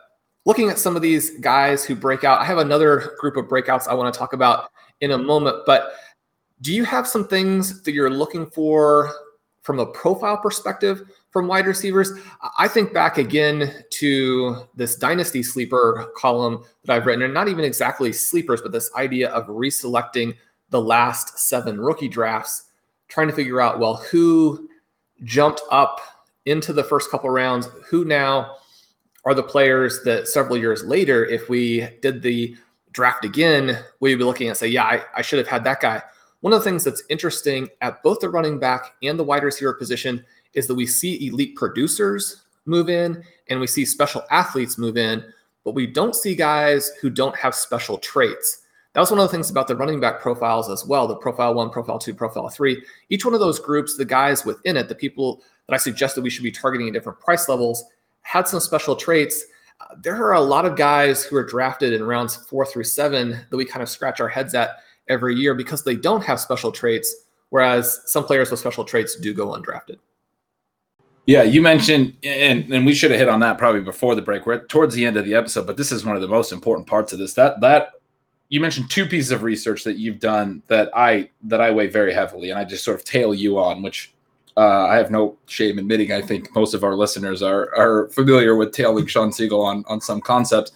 looking 0.46 0.70
at 0.70 0.80
some 0.80 0.96
of 0.96 1.02
these 1.02 1.32
guys 1.40 1.84
who 1.84 1.96
break 1.96 2.24
out, 2.24 2.40
I 2.40 2.46
have 2.46 2.60
another 2.60 3.16
group 3.20 3.36
of 3.36 3.46
breakouts 3.46 3.88
I 3.88 3.94
want 3.94 4.14
to 4.14 4.18
talk 4.18 4.34
about 4.34 4.72
in 5.02 5.12
a 5.12 5.18
moment. 5.18 5.58
But 5.66 5.94
do 6.62 6.74
you 6.74 6.86
have 6.86 7.08
some 7.08 7.28
things 7.28 7.82
that 7.82 7.92
you're 7.92 8.10
looking 8.10 8.46
for 8.48 9.12
from 9.64 9.80
a 9.80 9.86
profile 9.86 10.38
perspective 10.38 11.02
from 11.32 11.48
wide 11.48 11.66
receivers? 11.66 12.12
I 12.58 12.68
think 12.68 12.94
back 12.94 13.18
again 13.18 13.84
to 13.92 14.68
this 14.76 14.96
dynasty 14.96 15.44
sleeper 15.44 16.12
column 16.16 16.64
that 16.84 16.94
I've 16.94 17.06
written, 17.06 17.24
and 17.24 17.34
not 17.34 17.48
even 17.48 17.66
exactly 17.66 18.14
sleepers, 18.14 18.62
but 18.62 18.72
this 18.72 18.92
idea 18.96 19.30
of 19.30 19.48
reselecting 19.48 20.36
the 20.70 20.82
last 20.82 21.40
seven 21.40 21.80
rookie 21.80 22.08
drafts, 22.08 22.66
trying 23.08 23.28
to 23.28 23.34
figure 23.34 23.62
out 23.62 23.80
well 23.80 23.96
who 23.96 24.70
jumped 25.24 25.62
up 25.72 26.00
into 26.46 26.72
the 26.72 26.84
first 26.84 27.10
couple 27.10 27.30
rounds, 27.30 27.68
who 27.90 28.06
now 28.06 28.56
are 29.26 29.34
the 29.34 29.44
players 29.44 30.04
that 30.04 30.28
several 30.28 30.58
years 30.58 30.84
later, 30.84 31.26
if 31.26 31.50
we 31.50 31.88
did 32.02 32.22
the 32.22 32.56
draft 32.92 33.26
again, 33.26 33.80
we'd 34.00 34.16
be 34.16 34.24
looking 34.24 34.48
at 34.48 34.58
say, 34.58 34.68
yeah, 34.68 34.84
I, 34.84 35.04
I 35.16 35.22
should 35.22 35.40
have 35.40 35.48
had 35.48 35.64
that 35.64 35.82
guy. 35.82 36.02
One 36.42 36.54
of 36.54 36.60
the 36.60 36.64
things 36.64 36.84
that's 36.84 37.04
interesting 37.10 37.68
at 37.82 38.04
both 38.04 38.20
the 38.20 38.30
running 38.30 38.60
back 38.60 38.94
and 39.02 39.18
the 39.18 39.24
wide 39.24 39.44
receiver 39.44 39.74
position 39.74 40.24
is 40.54 40.68
that 40.68 40.76
we 40.76 40.86
see 40.86 41.28
elite 41.28 41.56
producers 41.56 42.44
move 42.66 42.90
in 42.90 43.24
and 43.50 43.60
we 43.60 43.68
see 43.68 43.84
special 43.84 44.24
athletes 44.30 44.78
move 44.78 44.96
in, 44.96 45.24
but 45.64 45.74
we 45.74 45.88
don't 45.88 46.16
see 46.16 46.36
guys 46.36 46.92
who 47.02 47.10
don't 47.10 47.36
have 47.36 47.56
special 47.56 47.98
traits. 47.98 48.62
That 48.94 49.02
was 49.02 49.12
one 49.12 49.20
of 49.20 49.28
the 49.28 49.32
things 49.32 49.50
about 49.50 49.68
the 49.68 49.76
running 49.76 50.00
back 50.00 50.22
profiles 50.22 50.70
as 50.70 50.86
well 50.86 51.08
the 51.08 51.16
profile 51.18 51.54
one, 51.54 51.70
profile 51.70 52.00
two, 52.00 52.14
profile 52.14 52.48
three. 52.48 52.82
Each 53.10 53.26
one 53.26 53.34
of 53.34 53.42
those 53.42 53.60
groups, 53.60 53.98
the 53.98 54.06
guys 54.06 54.46
within 54.46 54.78
it, 54.78 54.88
the 54.88 54.96
people 54.96 55.42
that 55.68 55.74
I 55.74 55.78
suggested 55.78 56.24
we 56.24 56.30
should 56.30 56.44
be 56.44 56.52
targeting 56.52 56.88
at 56.88 56.94
different 56.94 57.20
price 57.20 57.50
levels, 57.50 57.84
had 58.26 58.48
some 58.48 58.60
special 58.60 58.96
traits. 58.96 59.46
Uh, 59.80 59.96
there 60.02 60.16
are 60.16 60.34
a 60.34 60.42
lot 60.42 60.66
of 60.66 60.76
guys 60.76 61.24
who 61.24 61.36
are 61.36 61.44
drafted 61.44 61.94
in 61.94 62.04
rounds 62.04 62.36
four 62.36 62.66
through 62.66 62.84
seven 62.84 63.40
that 63.50 63.56
we 63.56 63.64
kind 63.64 63.84
of 63.84 63.90
scratch 63.90 64.20
our 64.20 64.28
heads 64.28 64.56
at 64.56 64.78
every 65.08 65.36
year 65.36 65.54
because 65.54 65.84
they 65.84 65.96
don't 65.96 66.24
have 66.24 66.40
special 66.40 66.72
traits, 66.72 67.16
whereas 67.50 68.02
some 68.06 68.24
players 68.24 68.50
with 68.50 68.60
special 68.60 68.84
traits 68.84 69.16
do 69.16 69.32
go 69.32 69.50
undrafted. 69.50 69.98
Yeah, 71.28 71.44
you 71.44 71.62
mentioned, 71.62 72.16
and, 72.24 72.72
and 72.74 72.86
we 72.86 72.96
should 72.96 73.12
have 73.12 73.20
hit 73.20 73.30
on 73.30 73.40
that 73.42 73.60
probably 73.60 73.82
before 73.82 74.16
the 74.16 74.24
break. 74.24 74.48
We're 74.48 74.66
towards 74.66 74.96
the 74.96 75.06
end 75.06 75.18
of 75.18 75.26
the 75.26 75.36
episode, 75.36 75.68
but 75.68 75.78
this 75.78 75.92
is 75.92 76.04
one 76.04 76.16
of 76.16 76.22
the 76.24 76.28
most 76.28 76.52
important 76.52 76.88
parts 76.88 77.14
of 77.14 77.20
this. 77.20 77.36
That 77.36 77.62
that 77.62 77.92
you 78.50 78.60
mentioned 78.60 78.90
two 78.90 79.06
pieces 79.06 79.32
of 79.32 79.44
research 79.44 79.84
that 79.84 79.98
you've 79.98 80.20
done 80.20 80.64
that 80.68 80.90
I 80.96 81.30
that 81.44 81.62
I 81.62 81.70
weigh 81.70 81.88
very 81.88 82.14
heavily, 82.14 82.50
and 82.50 82.58
I 82.58 82.66
just 82.66 82.84
sort 82.84 83.00
of 83.00 83.06
tail 83.06 83.36
you 83.36 83.60
on, 83.60 83.84
which 83.84 84.15
uh, 84.58 84.88
I 84.88 84.96
have 84.96 85.12
no 85.12 85.38
shame 85.48 85.78
admitting. 85.78 86.12
I 86.12 86.22
think 86.22 86.54
most 86.56 86.74
of 86.74 86.84
our 86.84 86.96
listeners 86.96 87.42
are 87.42 87.76
are 87.76 88.10
familiar 88.10 88.56
with 88.56 88.72
tailing 88.72 89.06
Sean 89.06 89.30
Siegele 89.30 89.64
on 89.64 89.84
on 89.88 90.00
some 90.00 90.22
concepts. 90.22 90.72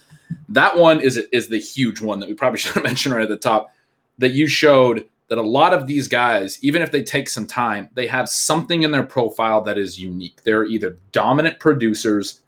That 0.48 0.76
one 0.76 1.00
is 1.00 1.16
is 1.16 1.48
the 1.48 1.58
huge 1.58 2.00
one 2.00 2.20
that 2.20 2.28
we 2.28 2.34
probably 2.34 2.58
should 2.60 2.74
have 2.74 2.84
mentioned 2.84 3.14
right 3.14 3.22
at 3.22 3.28
the 3.28 3.36
top. 3.36 3.72
That 4.18 4.32
you 4.32 4.46
showed 4.46 5.06
that 5.28 5.38
a 5.38 5.42
lot 5.42 5.72
of 5.72 5.86
these 5.86 6.08
guys, 6.08 6.58
even 6.60 6.82
if 6.82 6.90
they 6.90 7.02
take 7.02 7.28
some 7.28 7.46
time, 7.46 7.88
they 7.94 8.06
have 8.06 8.28
something 8.28 8.82
in 8.82 8.90
their 8.90 9.04
profile 9.04 9.62
that 9.62 9.78
is 9.78 9.98
unique. 9.98 10.42
They're 10.42 10.64
either 10.64 10.98
dominant 11.12 11.60
producers 11.60 12.40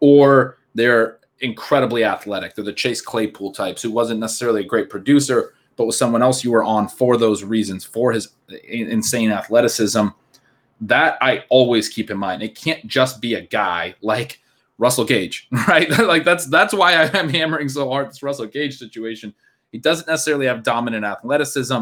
or 0.00 0.58
they're 0.74 1.20
incredibly 1.40 2.04
athletic. 2.04 2.54
They're 2.54 2.64
the 2.64 2.72
Chase 2.72 3.00
Claypool 3.00 3.52
types 3.52 3.82
who 3.82 3.92
wasn't 3.92 4.18
necessarily 4.18 4.62
a 4.62 4.66
great 4.66 4.90
producer, 4.90 5.54
but 5.76 5.86
was 5.86 5.96
someone 5.96 6.22
else 6.22 6.42
you 6.42 6.50
were 6.50 6.64
on 6.64 6.88
for 6.88 7.16
those 7.16 7.44
reasons, 7.44 7.84
for 7.84 8.12
his 8.12 8.30
insane 8.68 9.30
athleticism. 9.30 10.08
That 10.82 11.16
I 11.20 11.44
always 11.48 11.88
keep 11.88 12.10
in 12.10 12.18
mind. 12.18 12.42
It 12.42 12.54
can't 12.54 12.86
just 12.86 13.20
be 13.20 13.34
a 13.34 13.40
guy 13.40 13.94
like 14.02 14.40
Russell 14.78 15.04
Gage, 15.04 15.48
right? 15.68 15.88
like 15.98 16.24
that's 16.24 16.46
that's 16.46 16.74
why 16.74 16.94
I'm 16.94 17.28
hammering 17.28 17.68
so 17.68 17.88
hard 17.88 18.10
this 18.10 18.22
Russell 18.22 18.46
Gage 18.46 18.78
situation 18.78 19.34
he 19.72 19.78
doesn't 19.78 20.06
necessarily 20.06 20.46
have 20.46 20.62
dominant 20.62 21.04
athleticism. 21.04 21.74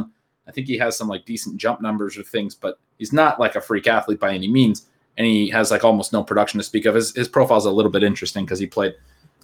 I 0.48 0.52
think 0.52 0.68
he 0.68 0.78
has 0.78 0.96
some 0.96 1.08
like 1.08 1.26
decent 1.26 1.56
jump 1.58 1.82
numbers 1.82 2.16
or 2.16 2.22
things, 2.22 2.54
but 2.54 2.78
he's 2.98 3.12
not 3.12 3.38
like 3.38 3.56
a 3.56 3.60
freak 3.60 3.86
athlete 3.88 4.20
by 4.20 4.32
any 4.32 4.48
means. 4.48 4.86
And 5.18 5.26
he 5.26 5.50
has 5.50 5.70
like 5.70 5.84
almost 5.84 6.12
no 6.12 6.22
production 6.22 6.58
to 6.58 6.64
speak 6.64 6.86
of. 6.86 6.94
His 6.94 7.14
his 7.14 7.28
profile's 7.28 7.66
a 7.66 7.70
little 7.70 7.90
bit 7.90 8.04
interesting 8.04 8.44
because 8.44 8.60
he 8.60 8.66
played 8.66 8.94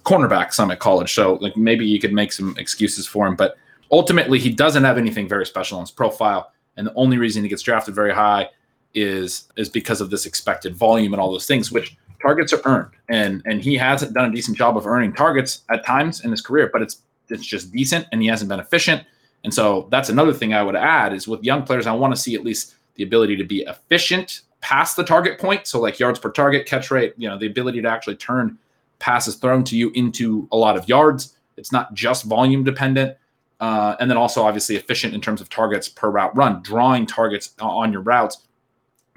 cornerback 0.03 0.53
some 0.53 0.71
at 0.71 0.79
college. 0.79 1.13
So 1.13 1.33
like 1.35 1.55
maybe 1.57 1.85
you 1.85 1.99
could 1.99 2.13
make 2.13 2.31
some 2.31 2.55
excuses 2.57 3.05
for 3.05 3.27
him, 3.27 3.35
but 3.35 3.57
ultimately 3.91 4.39
he 4.39 4.49
doesn't 4.49 4.85
have 4.85 4.97
anything 4.97 5.27
very 5.27 5.45
special 5.45 5.77
on 5.77 5.83
his 5.83 5.91
profile. 5.91 6.51
And 6.77 6.87
the 6.87 6.93
only 6.95 7.17
reason 7.17 7.43
he 7.43 7.49
gets 7.49 7.61
drafted 7.61 7.95
very 7.95 8.13
high 8.13 8.49
is 8.97 9.47
is 9.55 9.69
because 9.69 10.01
of 10.01 10.09
this 10.09 10.25
expected 10.25 10.75
volume 10.75 11.13
and 11.13 11.21
all 11.21 11.31
those 11.31 11.45
things, 11.45 11.71
which 11.71 11.95
targets 12.21 12.51
are 12.51 12.61
earned. 12.65 12.91
And 13.09 13.41
and 13.45 13.61
he 13.61 13.75
hasn't 13.75 14.13
done 14.13 14.29
a 14.29 14.33
decent 14.33 14.57
job 14.57 14.75
of 14.75 14.87
earning 14.87 15.13
targets 15.13 15.61
at 15.69 15.85
times 15.85 16.25
in 16.25 16.31
his 16.31 16.41
career, 16.41 16.69
but 16.73 16.81
it's 16.81 17.03
it's 17.29 17.45
just 17.45 17.71
decent 17.71 18.07
and 18.11 18.21
he 18.21 18.27
hasn't 18.27 18.49
been 18.49 18.59
efficient. 18.59 19.03
And 19.43 19.53
so 19.53 19.87
that's 19.91 20.09
another 20.09 20.33
thing 20.33 20.53
I 20.53 20.63
would 20.63 20.75
add 20.75 21.13
is 21.13 21.27
with 21.27 21.43
young 21.43 21.63
players, 21.63 21.87
I 21.87 21.93
want 21.93 22.13
to 22.15 22.19
see 22.19 22.35
at 22.35 22.43
least 22.43 22.75
the 22.95 23.03
ability 23.03 23.35
to 23.37 23.43
be 23.43 23.61
efficient 23.61 24.41
past 24.61 24.95
the 24.95 25.03
target 25.03 25.39
point. 25.39 25.67
So 25.67 25.79
like 25.79 25.99
yards 25.99 26.19
per 26.19 26.31
target, 26.31 26.65
catch 26.65 26.89
rate, 26.89 27.13
you 27.17 27.29
know, 27.29 27.37
the 27.37 27.45
ability 27.45 27.81
to 27.83 27.87
actually 27.87 28.15
turn 28.15 28.57
passes 28.99 29.35
thrown 29.35 29.63
to 29.65 29.77
you 29.77 29.91
into 29.91 30.47
a 30.51 30.57
lot 30.57 30.75
of 30.75 30.89
yards. 30.89 31.37
It's 31.55 31.71
not 31.71 31.93
just 31.93 32.25
volume 32.25 32.63
dependent. 32.63 33.15
Uh, 33.59 33.95
and 33.99 34.09
then 34.09 34.17
also 34.17 34.43
obviously 34.43 34.75
efficient 34.75 35.13
in 35.13 35.21
terms 35.21 35.41
of 35.41 35.49
targets 35.49 35.89
per 35.89 36.09
route 36.09 36.35
run, 36.35 36.61
drawing 36.61 37.05
targets 37.05 37.53
on 37.59 37.91
your 37.91 38.01
routes. 38.01 38.46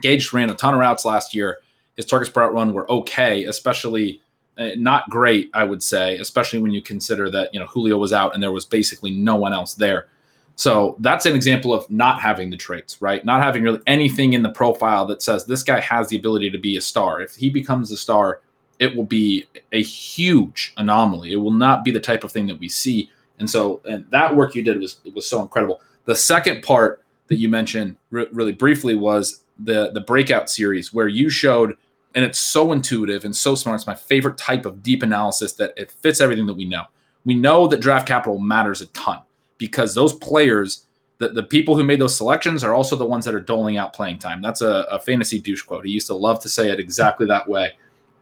Gage 0.01 0.33
ran 0.33 0.51
a 0.51 0.55
ton 0.55 0.75
of 0.75 0.81
routes 0.81 1.05
last 1.05 1.35
year. 1.35 1.59
His 1.97 2.07
targets 2.07 2.31
per 2.31 2.43
route 2.43 2.55
run 2.55 2.73
were 2.73 2.91
okay, 2.91 3.45
especially 3.45 4.21
uh, 4.59 4.71
not 4.77 5.09
great, 5.11 5.51
I 5.55 5.65
would 5.65 5.83
say, 5.83 6.19
especially 6.19 6.61
when 6.61 6.73
you 6.73 6.83
consider 6.83 7.31
that 7.31 7.53
you 7.53 7.61
know 7.61 7.67
Julio 7.67 7.97
was 7.99 8.13
out 8.13 8.35
and 8.35 8.43
there 8.43 8.53
was 8.53 8.65
basically 8.65 9.11
no 9.11 9.37
one 9.37 9.53
else 9.53 9.75
there. 9.75 10.09
So 10.57 10.97
that's 10.99 11.25
an 11.25 11.35
example 11.35 11.73
of 11.73 11.89
not 11.91 12.21
having 12.21 12.51
the 12.51 12.57
traits, 12.57 13.01
right? 13.01 13.25
Not 13.25 13.43
having 13.43 13.63
really 13.63 13.81
anything 13.87 14.35
in 14.35 14.43
the 14.43 14.51
profile 14.51 15.07
that 15.07 15.23
says 15.23 15.47
this 15.47 15.63
guy 15.63 15.81
has 15.81 16.09
the 16.09 16.19
ability 16.19 16.51
to 16.51 16.59
be 16.59 16.77
a 16.77 16.83
star. 16.83 17.23
If 17.23 17.35
he 17.35 17.49
becomes 17.49 17.91
a 17.91 17.97
star, 17.97 18.43
it 18.79 18.95
will 18.95 19.05
be 19.05 19.47
a 19.73 19.83
huge 19.83 20.75
anomaly. 20.77 21.33
It 21.33 21.37
will 21.37 21.51
not 21.51 21.83
be 21.83 21.91
the 21.91 22.01
type 22.01 22.25
of 22.25 22.33
thing 22.33 22.47
that 22.49 22.59
we 22.59 22.69
see. 22.69 23.11
And 23.39 23.49
so, 23.49 23.81
and 23.87 24.05
that 24.11 24.37
work 24.37 24.55
you 24.55 24.63
did 24.63 24.79
was 24.79 24.99
was 25.15 25.27
so 25.27 25.41
incredible. 25.41 25.81
The 26.05 26.15
second 26.15 26.63
part 26.63 27.03
that 27.29 27.37
you 27.37 27.49
mentioned 27.49 27.97
re- 28.11 28.29
really 28.31 28.53
briefly 28.53 28.97
was 28.97 29.40
the 29.65 29.91
the 29.93 30.01
breakout 30.01 30.51
series 30.51 30.93
where 30.93 31.09
you 31.09 31.31
showed 31.31 31.77
and 32.15 32.25
it's 32.25 32.41
so 32.41 32.73
intuitive 32.73 33.25
and 33.25 33.35
so 33.35 33.55
smart. 33.55 33.77
It's 33.77 33.87
my 33.87 33.95
favorite 33.95 34.37
type 34.37 34.67
of 34.67 34.83
deep 34.83 35.03
analysis 35.03 35.53
that 35.55 35.73
it 35.77 35.93
fits 35.93 36.21
everything 36.21 36.47
that 36.47 36.55
we 36.55 36.65
know. 36.65 36.85
We 37.25 37.35
know 37.35 37.67
that 37.69 37.81
draft 37.81 38.09
capital 38.09 38.39
matters 38.39 38.81
a 38.81 38.87
ton 38.87 39.21
because 39.59 39.95
those 39.95 40.15
players, 40.15 40.87
the, 41.19 41.29
the 41.29 41.43
people 41.43 41.77
who 41.77 41.85
made 41.85 42.01
those 42.01 42.17
selections 42.17 42.65
are 42.65 42.75
also 42.75 42.97
the 42.97 43.07
ones 43.07 43.25
that 43.27 43.35
are 43.35 43.41
doling 43.41 43.77
out 43.77 43.93
playing 43.93 44.19
time. 44.19 44.43
That's 44.43 44.63
a, 44.63 44.87
a 44.91 44.99
fantasy 44.99 45.39
douche 45.39 45.63
quote. 45.63 45.85
He 45.85 45.93
used 45.93 46.09
to 46.09 46.15
love 46.15 46.41
to 46.41 46.49
say 46.49 46.71
it 46.71 46.81
exactly 46.81 47.27
that 47.27 47.49
way. 47.49 47.73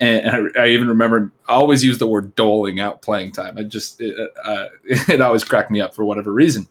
And, 0.01 0.53
I, 0.57 0.65
I, 0.65 0.69
even 0.69 0.87
remember 0.89 1.33
I 1.49 1.55
always 1.55 1.83
use 1.83 1.99
the 1.99 2.07
word 2.07 2.35
doling 2.37 2.79
out 2.79 3.03
playing 3.03 3.33
time. 3.33 3.59
I 3.59 3.63
just, 3.65 4.01
it, 4.01 4.31
uh, 4.45 4.67
it 4.85 5.21
always 5.21 5.45
cracked 5.45 5.71
me 5.71 5.81
up 5.81 5.95
for 5.95 6.05
whatever 6.05 6.33
reason. 6.33 6.69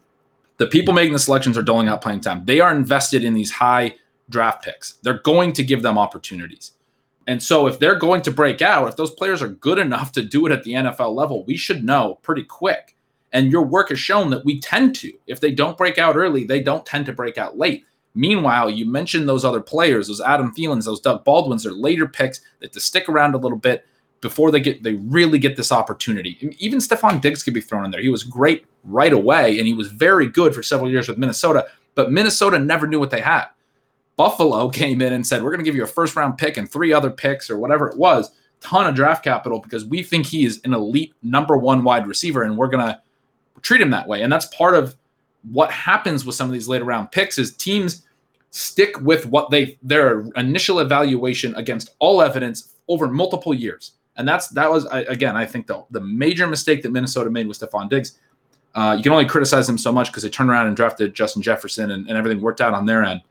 The 0.58 0.68
people 0.68 0.94
making 0.94 1.14
the 1.14 1.20
selections 1.20 1.58
are 1.58 1.64
doling 1.64 1.88
out 1.88 2.02
playing 2.02 2.22
time. 2.22 2.44
They 2.46 2.60
are 2.60 2.74
invested 2.74 3.24
in 3.24 3.34
these 3.34 3.52
high 3.52 3.96
draft 4.30 4.64
picks. 4.64 4.94
They're 5.04 5.20
going 5.20 5.54
to 5.54 5.64
give 5.64 5.82
them 5.82 5.98
opportunities 5.98 6.74
and 7.28 7.44
so 7.44 7.68
if 7.68 7.78
they're 7.78 8.00
going 8.00 8.22
to 8.24 8.32
break 8.32 8.62
out, 8.62 8.88
if 8.88 8.96
those 8.96 9.12
players 9.12 9.42
are 9.42 9.50
good 9.50 9.78
enough 9.78 10.14
to 10.14 10.24
do 10.24 10.46
it 10.46 10.52
at 10.54 10.64
the 10.64 10.72
NFL 10.72 11.14
level, 11.14 11.44
we 11.44 11.58
should 11.58 11.84
know 11.84 12.20
pretty 12.24 12.44
quick. 12.44 12.96
And 13.34 13.52
your 13.52 13.64
work 13.64 13.90
has 13.90 14.00
shown 14.00 14.30
that 14.30 14.46
we 14.46 14.62
tend 14.62 14.96
to. 14.96 15.12
If 15.28 15.42
they 15.42 15.52
don't 15.52 15.78
break 15.78 15.98
out 15.98 16.16
early, 16.16 16.46
they 16.46 16.64
don't 16.64 16.86
tend 16.86 17.06
to 17.08 17.14
break 17.14 17.38
out 17.38 17.58
late. 17.58 17.86
Meanwhile, 18.16 18.70
you 18.70 18.86
mentioned 18.86 19.28
those 19.28 19.44
other 19.44 19.60
players, 19.60 20.08
those 20.08 20.22
Adam 20.22 20.56
Thielens, 20.56 20.86
those 20.86 21.02
Doug 21.02 21.26
Baldwins, 21.26 21.64
they're 21.64 21.74
later 21.74 22.08
picks 22.08 22.40
that 22.62 22.72
to 22.72 22.80
stick 22.80 23.10
around 23.10 23.36
a 23.36 23.38
little 23.38 23.58
bit 23.58 23.86
before 24.22 24.50
they 24.50 24.60
get 24.60 24.82
they 24.82 24.94
really 24.94 25.38
get 25.38 25.58
this 25.58 25.72
opportunity. 25.72 26.56
Even 26.58 26.80
Stefon 26.80 27.22
Diggs 27.22 27.44
could 27.44 27.54
be 27.54 27.62
thrown 27.62 27.86
in 27.86 27.92
there. 27.92 28.02
He 28.02 28.10
was 28.10 28.24
great 28.24 28.66
right 28.86 29.14
away, 29.14 29.60
and 29.60 29.68
he 29.68 29.74
was 29.74 29.90
very 29.90 30.28
good 30.28 30.56
for 30.56 30.64
several 30.64 30.90
years 30.90 31.10
with 31.10 31.20
Minnesota, 31.20 31.68
but 31.94 32.12
Minnesota 32.12 32.58
never 32.58 32.88
knew 32.88 33.00
what 33.00 33.12
they 33.12 33.22
had. 33.22 33.48
Buffalo 34.18 34.68
came 34.70 35.02
in 35.02 35.14
and 35.14 35.26
said, 35.26 35.42
We're 35.42 35.52
going 35.52 35.60
to 35.60 35.66
give 35.66 35.76
you 35.76 35.84
a 35.84 35.88
first 35.88 36.16
round 36.16 36.38
pick 36.38 36.58
and 36.58 36.70
three 36.70 36.92
other 36.92 37.10
picks 37.10 37.50
or 37.50 37.58
whatever 37.58 37.88
it 37.88 37.98
was, 37.98 38.32
ton 38.60 38.88
of 38.88 38.96
draft 38.96 39.24
capital 39.24 39.60
because 39.60 39.86
we 39.86 40.04
think 40.04 40.26
he 40.26 40.44
is 40.44 40.60
an 40.66 40.74
elite 40.74 41.14
number 41.24 41.56
one 41.56 41.84
wide 41.84 42.08
receiver 42.08 42.44
and 42.44 42.58
we're 42.58 42.68
going 42.68 42.86
to 42.86 43.00
treat 43.62 43.80
him 43.80 43.92
that 43.92 44.08
way. 44.08 44.24
And 44.24 44.34
that's 44.34 44.48
part 44.48 44.76
of 44.76 44.96
what 45.52 45.72
happens 45.72 46.26
with 46.26 46.36
some 46.36 46.48
of 46.50 46.54
these 46.54 46.68
later 46.68 46.84
round 46.84 47.12
picks 47.12 47.38
is 47.38 47.56
teams 47.56 48.04
stick 48.50 49.00
with 49.02 49.28
what 49.28 49.52
they 49.52 49.78
their 49.84 50.22
initial 50.36 50.80
evaluation 50.80 51.54
against 51.56 51.92
all 52.00 52.22
evidence 52.22 52.74
over 52.88 53.08
multiple 53.08 53.54
years. 53.54 53.94
And 54.16 54.28
that's 54.28 54.48
that 54.50 54.70
was 54.70 54.86
again, 54.92 55.38
I 55.38 55.46
think 55.46 55.68
the 55.68 55.86
the 55.92 56.02
major 56.02 56.48
mistake 56.48 56.82
that 56.82 56.92
Minnesota 56.92 57.30
made 57.30 57.48
with 57.48 57.60
Stefon 57.60 57.88
Diggs. 57.88 58.20
Uh, 58.74 58.94
you 58.96 59.02
can 59.02 59.12
only 59.12 59.26
criticize 59.26 59.66
them 59.66 59.78
so 59.78 59.92
much 59.92 60.08
because 60.08 60.22
they 60.22 60.30
turned 60.30 60.50
around 60.52 60.68
and 60.68 60.76
drafted 60.76 61.14
Justin 61.16 61.42
Jefferson 61.42 61.92
and, 61.92 62.08
and 62.08 62.16
everything 62.16 62.42
worked 62.42 62.62
out 62.62 62.74
on 62.74 62.86
their 62.86 63.04
end 63.04 63.22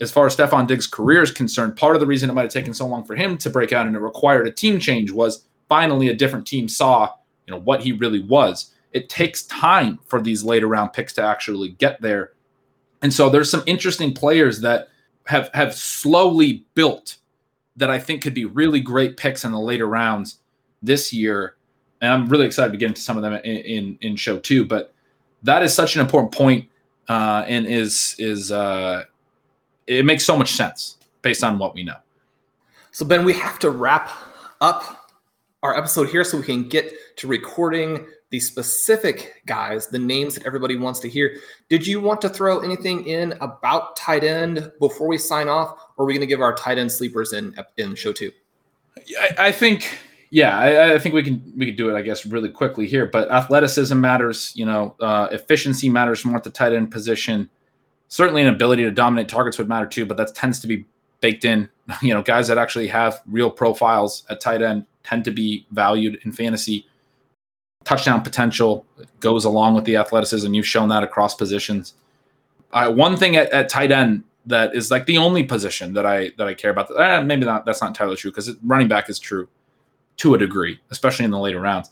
as 0.00 0.12
far 0.12 0.26
as 0.26 0.36
Stefon 0.36 0.66
Diggs' 0.66 0.86
career 0.86 1.22
is 1.22 1.32
concerned, 1.32 1.76
part 1.76 1.96
of 1.96 2.00
the 2.00 2.06
reason 2.06 2.30
it 2.30 2.34
might 2.34 2.42
have 2.42 2.52
taken 2.52 2.72
so 2.72 2.86
long 2.86 3.04
for 3.04 3.16
him 3.16 3.36
to 3.38 3.50
break 3.50 3.72
out 3.72 3.86
and 3.86 3.96
it 3.96 4.00
required 4.00 4.46
a 4.46 4.52
team 4.52 4.78
change 4.78 5.10
was 5.10 5.44
finally 5.68 6.08
a 6.08 6.14
different 6.14 6.46
team 6.46 6.68
saw, 6.68 7.12
you 7.46 7.52
know, 7.52 7.60
what 7.60 7.82
he 7.82 7.92
really 7.92 8.22
was. 8.22 8.72
It 8.92 9.08
takes 9.08 9.42
time 9.44 9.98
for 10.06 10.20
these 10.20 10.44
later 10.44 10.68
round 10.68 10.92
picks 10.92 11.12
to 11.14 11.22
actually 11.22 11.70
get 11.70 12.00
there. 12.00 12.32
And 13.02 13.12
so 13.12 13.28
there's 13.28 13.50
some 13.50 13.62
interesting 13.66 14.12
players 14.12 14.60
that 14.60 14.88
have 15.26 15.50
have 15.52 15.74
slowly 15.74 16.64
built 16.74 17.16
that 17.76 17.90
I 17.90 17.98
think 17.98 18.22
could 18.22 18.34
be 18.34 18.44
really 18.44 18.80
great 18.80 19.16
picks 19.16 19.44
in 19.44 19.52
the 19.52 19.60
later 19.60 19.86
rounds 19.86 20.38
this 20.82 21.12
year. 21.12 21.56
And 22.00 22.12
I'm 22.12 22.28
really 22.28 22.46
excited 22.46 22.72
to 22.72 22.78
get 22.78 22.86
into 22.86 23.00
some 23.00 23.16
of 23.16 23.22
them 23.22 23.34
in, 23.34 23.56
in, 23.56 23.98
in 24.00 24.16
show 24.16 24.38
two. 24.38 24.64
But 24.64 24.94
that 25.42 25.62
is 25.62 25.74
such 25.74 25.94
an 25.94 26.00
important 26.00 26.32
point 26.32 26.68
uh, 27.08 27.44
and 27.46 27.66
is 27.66 28.16
is 28.18 28.50
uh, 28.50 29.04
it 29.88 30.04
makes 30.04 30.24
so 30.24 30.36
much 30.36 30.52
sense 30.52 30.96
based 31.22 31.42
on 31.42 31.58
what 31.58 31.74
we 31.74 31.82
know. 31.82 31.96
So 32.90 33.04
Ben, 33.04 33.24
we 33.24 33.32
have 33.34 33.58
to 33.60 33.70
wrap 33.70 34.10
up 34.60 35.10
our 35.62 35.76
episode 35.76 36.08
here 36.08 36.24
so 36.24 36.38
we 36.38 36.44
can 36.44 36.68
get 36.68 36.92
to 37.16 37.26
recording 37.26 38.06
the 38.30 38.38
specific 38.38 39.42
guys, 39.46 39.86
the 39.86 39.98
names 39.98 40.34
that 40.34 40.46
everybody 40.46 40.76
wants 40.76 41.00
to 41.00 41.08
hear. 41.08 41.38
Did 41.68 41.86
you 41.86 42.00
want 42.00 42.20
to 42.20 42.28
throw 42.28 42.60
anything 42.60 43.06
in 43.06 43.32
about 43.40 43.96
tight 43.96 44.22
end 44.22 44.70
before 44.78 45.08
we 45.08 45.16
sign 45.16 45.48
off, 45.48 45.78
or 45.96 46.04
are 46.04 46.06
we 46.06 46.12
going 46.12 46.20
to 46.20 46.26
give 46.26 46.40
our 46.40 46.54
tight 46.54 46.78
end 46.78 46.92
sleepers 46.92 47.32
in 47.32 47.54
in 47.78 47.94
show 47.94 48.12
two? 48.12 48.30
I, 49.18 49.34
I 49.38 49.52
think, 49.52 49.98
yeah, 50.30 50.58
I, 50.58 50.94
I, 50.94 50.98
think 50.98 51.14
we 51.14 51.22
can 51.22 51.52
we 51.56 51.66
can 51.66 51.76
do 51.76 51.88
it. 51.88 51.98
I 51.98 52.02
guess 52.02 52.26
really 52.26 52.50
quickly 52.50 52.86
here, 52.86 53.06
but 53.06 53.30
athleticism 53.30 53.98
matters. 53.98 54.52
You 54.54 54.66
know, 54.66 54.94
uh, 55.00 55.28
efficiency 55.32 55.88
matters 55.88 56.24
more 56.24 56.36
at 56.36 56.44
the 56.44 56.50
tight 56.50 56.74
end 56.74 56.90
position. 56.90 57.48
Certainly, 58.08 58.42
an 58.42 58.48
ability 58.48 58.82
to 58.84 58.90
dominate 58.90 59.28
targets 59.28 59.58
would 59.58 59.68
matter 59.68 59.86
too, 59.86 60.06
but 60.06 60.16
that 60.16 60.34
tends 60.34 60.60
to 60.60 60.66
be 60.66 60.86
baked 61.20 61.44
in. 61.44 61.68
You 62.02 62.12
know, 62.12 62.22
guys 62.22 62.48
that 62.48 62.58
actually 62.58 62.86
have 62.88 63.22
real 63.26 63.50
profiles 63.50 64.24
at 64.28 64.42
tight 64.42 64.60
end 64.60 64.84
tend 65.04 65.24
to 65.24 65.30
be 65.30 65.66
valued 65.70 66.18
in 66.22 66.32
fantasy 66.32 66.86
touchdown 67.88 68.20
potential 68.20 68.84
goes 69.20 69.46
along 69.46 69.74
with 69.74 69.84
the 69.84 69.96
athleticism. 69.96 70.52
You've 70.52 70.66
shown 70.66 70.90
that 70.90 71.02
across 71.02 71.34
positions. 71.34 71.94
Uh, 72.72 72.92
one 72.92 73.16
thing 73.16 73.36
at, 73.36 73.50
at, 73.50 73.70
tight 73.70 73.90
end 73.90 74.24
that 74.44 74.74
is 74.74 74.90
like 74.90 75.06
the 75.06 75.16
only 75.16 75.42
position 75.42 75.94
that 75.94 76.04
I 76.04 76.32
that 76.36 76.46
I 76.46 76.52
care 76.52 76.70
about. 76.70 76.90
Eh, 77.00 77.22
maybe 77.22 77.46
not. 77.46 77.64
That's 77.64 77.80
not 77.80 77.88
entirely 77.88 78.16
true 78.16 78.30
because 78.30 78.54
running 78.62 78.88
back 78.88 79.08
is 79.08 79.18
true 79.18 79.48
to 80.18 80.34
a 80.34 80.38
degree, 80.38 80.78
especially 80.90 81.24
in 81.24 81.30
the 81.30 81.38
later 81.38 81.60
rounds. 81.60 81.90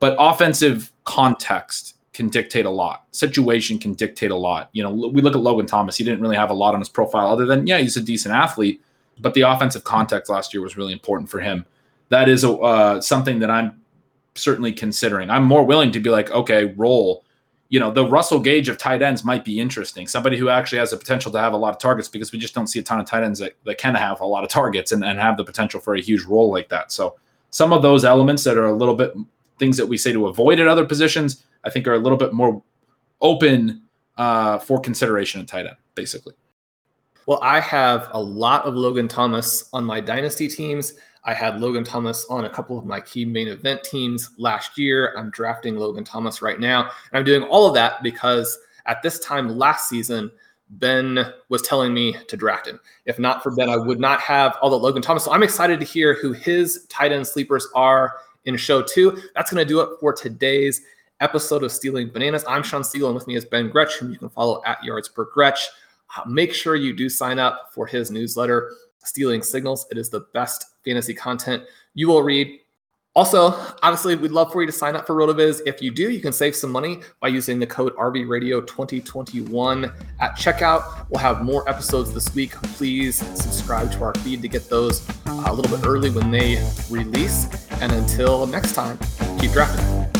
But 0.00 0.16
offensive 0.18 0.92
context 1.04 1.94
can 2.18 2.28
dictate 2.28 2.66
a 2.66 2.70
lot. 2.70 3.04
Situation 3.12 3.78
can 3.78 3.94
dictate 3.94 4.32
a 4.32 4.36
lot. 4.36 4.70
You 4.72 4.82
know, 4.82 4.90
we 4.90 5.22
look 5.22 5.36
at 5.36 5.40
Logan 5.40 5.66
Thomas. 5.66 5.96
He 5.96 6.02
didn't 6.02 6.20
really 6.20 6.34
have 6.34 6.50
a 6.50 6.54
lot 6.54 6.74
on 6.74 6.80
his 6.80 6.88
profile 6.88 7.28
other 7.28 7.46
than 7.46 7.64
yeah, 7.64 7.78
he's 7.78 7.96
a 7.96 8.02
decent 8.02 8.34
athlete. 8.34 8.82
But 9.20 9.34
the 9.34 9.42
offensive 9.42 9.84
context 9.84 10.28
last 10.28 10.52
year 10.52 10.60
was 10.60 10.76
really 10.76 10.92
important 10.92 11.30
for 11.30 11.38
him. 11.38 11.64
That 12.08 12.28
is 12.28 12.42
a, 12.42 12.54
uh, 12.54 13.00
something 13.00 13.38
that 13.38 13.52
I'm 13.52 13.80
certainly 14.34 14.72
considering. 14.72 15.30
I'm 15.30 15.44
more 15.44 15.62
willing 15.62 15.92
to 15.92 16.00
be 16.00 16.10
like, 16.10 16.32
okay, 16.32 16.74
roll. 16.76 17.24
You 17.68 17.78
know, 17.78 17.92
the 17.92 18.04
Russell 18.04 18.40
Gage 18.40 18.68
of 18.68 18.78
tight 18.78 19.00
ends 19.00 19.22
might 19.24 19.44
be 19.44 19.60
interesting. 19.60 20.08
Somebody 20.08 20.38
who 20.38 20.48
actually 20.48 20.78
has 20.78 20.90
the 20.90 20.96
potential 20.96 21.30
to 21.30 21.38
have 21.38 21.52
a 21.52 21.56
lot 21.56 21.70
of 21.70 21.78
targets 21.78 22.08
because 22.08 22.32
we 22.32 22.40
just 22.40 22.52
don't 22.52 22.66
see 22.66 22.80
a 22.80 22.82
ton 22.82 22.98
of 22.98 23.06
tight 23.06 23.22
ends 23.22 23.38
that, 23.38 23.54
that 23.64 23.78
can 23.78 23.94
have 23.94 24.20
a 24.20 24.26
lot 24.26 24.42
of 24.42 24.50
targets 24.50 24.90
and, 24.90 25.04
and 25.04 25.20
have 25.20 25.36
the 25.36 25.44
potential 25.44 25.78
for 25.78 25.94
a 25.94 26.00
huge 26.00 26.24
role 26.24 26.50
like 26.50 26.68
that. 26.70 26.90
So 26.90 27.16
some 27.50 27.72
of 27.72 27.82
those 27.82 28.04
elements 28.04 28.42
that 28.42 28.58
are 28.58 28.66
a 28.66 28.72
little 28.72 28.96
bit 28.96 29.14
things 29.60 29.76
that 29.76 29.86
we 29.86 29.96
say 29.96 30.12
to 30.12 30.26
avoid 30.26 30.58
at 30.58 30.66
other 30.66 30.84
positions, 30.84 31.44
I 31.64 31.70
think 31.70 31.86
are 31.86 31.94
a 31.94 31.98
little 31.98 32.18
bit 32.18 32.32
more 32.32 32.62
open 33.20 33.82
uh, 34.16 34.58
for 34.58 34.80
consideration 34.80 35.40
at 35.40 35.48
tight 35.48 35.66
end, 35.66 35.76
basically. 35.94 36.34
Well, 37.26 37.40
I 37.42 37.60
have 37.60 38.08
a 38.12 38.20
lot 38.20 38.64
of 38.64 38.74
Logan 38.74 39.06
Thomas 39.06 39.68
on 39.72 39.84
my 39.84 40.00
dynasty 40.00 40.48
teams. 40.48 40.94
I 41.24 41.34
had 41.34 41.60
Logan 41.60 41.84
Thomas 41.84 42.24
on 42.30 42.46
a 42.46 42.50
couple 42.50 42.78
of 42.78 42.86
my 42.86 43.00
key 43.00 43.26
main 43.26 43.48
event 43.48 43.84
teams 43.84 44.30
last 44.38 44.78
year. 44.78 45.14
I'm 45.16 45.30
drafting 45.30 45.76
Logan 45.76 46.04
Thomas 46.04 46.40
right 46.40 46.58
now. 46.58 46.84
And 46.84 47.18
I'm 47.18 47.24
doing 47.24 47.42
all 47.42 47.66
of 47.66 47.74
that 47.74 48.02
because 48.02 48.58
at 48.86 49.02
this 49.02 49.20
time 49.20 49.58
last 49.58 49.90
season, 49.90 50.30
Ben 50.70 51.32
was 51.48 51.62
telling 51.62 51.92
me 51.92 52.16
to 52.28 52.36
draft 52.36 52.66
him. 52.66 52.80
If 53.04 53.18
not 53.18 53.42
for 53.42 53.54
Ben, 53.54 53.68
I 53.68 53.76
would 53.76 54.00
not 54.00 54.20
have 54.20 54.56
all 54.62 54.70
the 54.70 54.78
Logan 54.78 55.02
Thomas. 55.02 55.24
So 55.24 55.32
I'm 55.32 55.42
excited 55.42 55.80
to 55.80 55.86
hear 55.86 56.14
who 56.14 56.32
his 56.32 56.86
tight 56.88 57.12
end 57.12 57.26
sleepers 57.26 57.66
are 57.74 58.14
in 58.44 58.56
show 58.56 58.82
two. 58.82 59.20
That's 59.34 59.50
going 59.50 59.62
to 59.62 59.68
do 59.68 59.80
it 59.80 59.98
for 60.00 60.12
today's 60.12 60.82
episode 61.20 61.62
of 61.62 61.72
Stealing 61.72 62.10
Bananas. 62.10 62.44
I'm 62.46 62.62
Shawn 62.62 62.82
Siegele, 62.82 63.06
and 63.06 63.14
with 63.14 63.26
me 63.26 63.36
is 63.36 63.44
Ben 63.44 63.68
Gretch, 63.68 63.96
whom 63.96 64.10
you 64.10 64.18
can 64.18 64.28
follow 64.28 64.62
at 64.64 64.82
Yards 64.82 65.08
Per 65.08 65.24
Gretch. 65.24 65.68
Uh, 66.16 66.28
make 66.28 66.52
sure 66.52 66.76
you 66.76 66.92
do 66.92 67.08
sign 67.08 67.38
up 67.38 67.70
for 67.72 67.86
his 67.86 68.10
newsletter, 68.10 68.72
Stealing 69.04 69.42
Signals. 69.42 69.86
It 69.90 69.98
is 69.98 70.08
the 70.08 70.20
best 70.32 70.66
fantasy 70.84 71.14
content 71.14 71.64
you 71.94 72.08
will 72.08 72.22
read. 72.22 72.60
Also, 73.16 73.48
obviously, 73.82 74.14
we'd 74.14 74.30
love 74.30 74.52
for 74.52 74.60
you 74.60 74.66
to 74.66 74.72
sign 74.72 74.94
up 74.94 75.04
for 75.04 75.16
RotoViz. 75.16 75.62
If 75.66 75.82
you 75.82 75.90
do, 75.90 76.08
you 76.08 76.20
can 76.20 76.32
save 76.32 76.54
some 76.54 76.70
money 76.70 77.00
by 77.20 77.26
using 77.28 77.58
the 77.58 77.66
code 77.66 77.96
RVRadio2021 77.96 79.92
at 80.20 80.36
checkout. 80.36 81.08
We'll 81.10 81.18
have 81.18 81.42
more 81.42 81.68
episodes 81.68 82.14
this 82.14 82.32
week. 82.32 82.52
Please 82.76 83.16
subscribe 83.16 83.90
to 83.92 84.04
our 84.04 84.14
feed 84.16 84.40
to 84.42 84.48
get 84.48 84.70
those 84.70 85.08
uh, 85.26 85.42
a 85.46 85.52
little 85.52 85.76
bit 85.76 85.84
early 85.84 86.10
when 86.10 86.30
they 86.30 86.64
release. 86.90 87.48
And 87.80 87.90
until 87.90 88.46
next 88.46 88.74
time, 88.74 88.96
keep 89.40 89.50
drafting. 89.50 90.17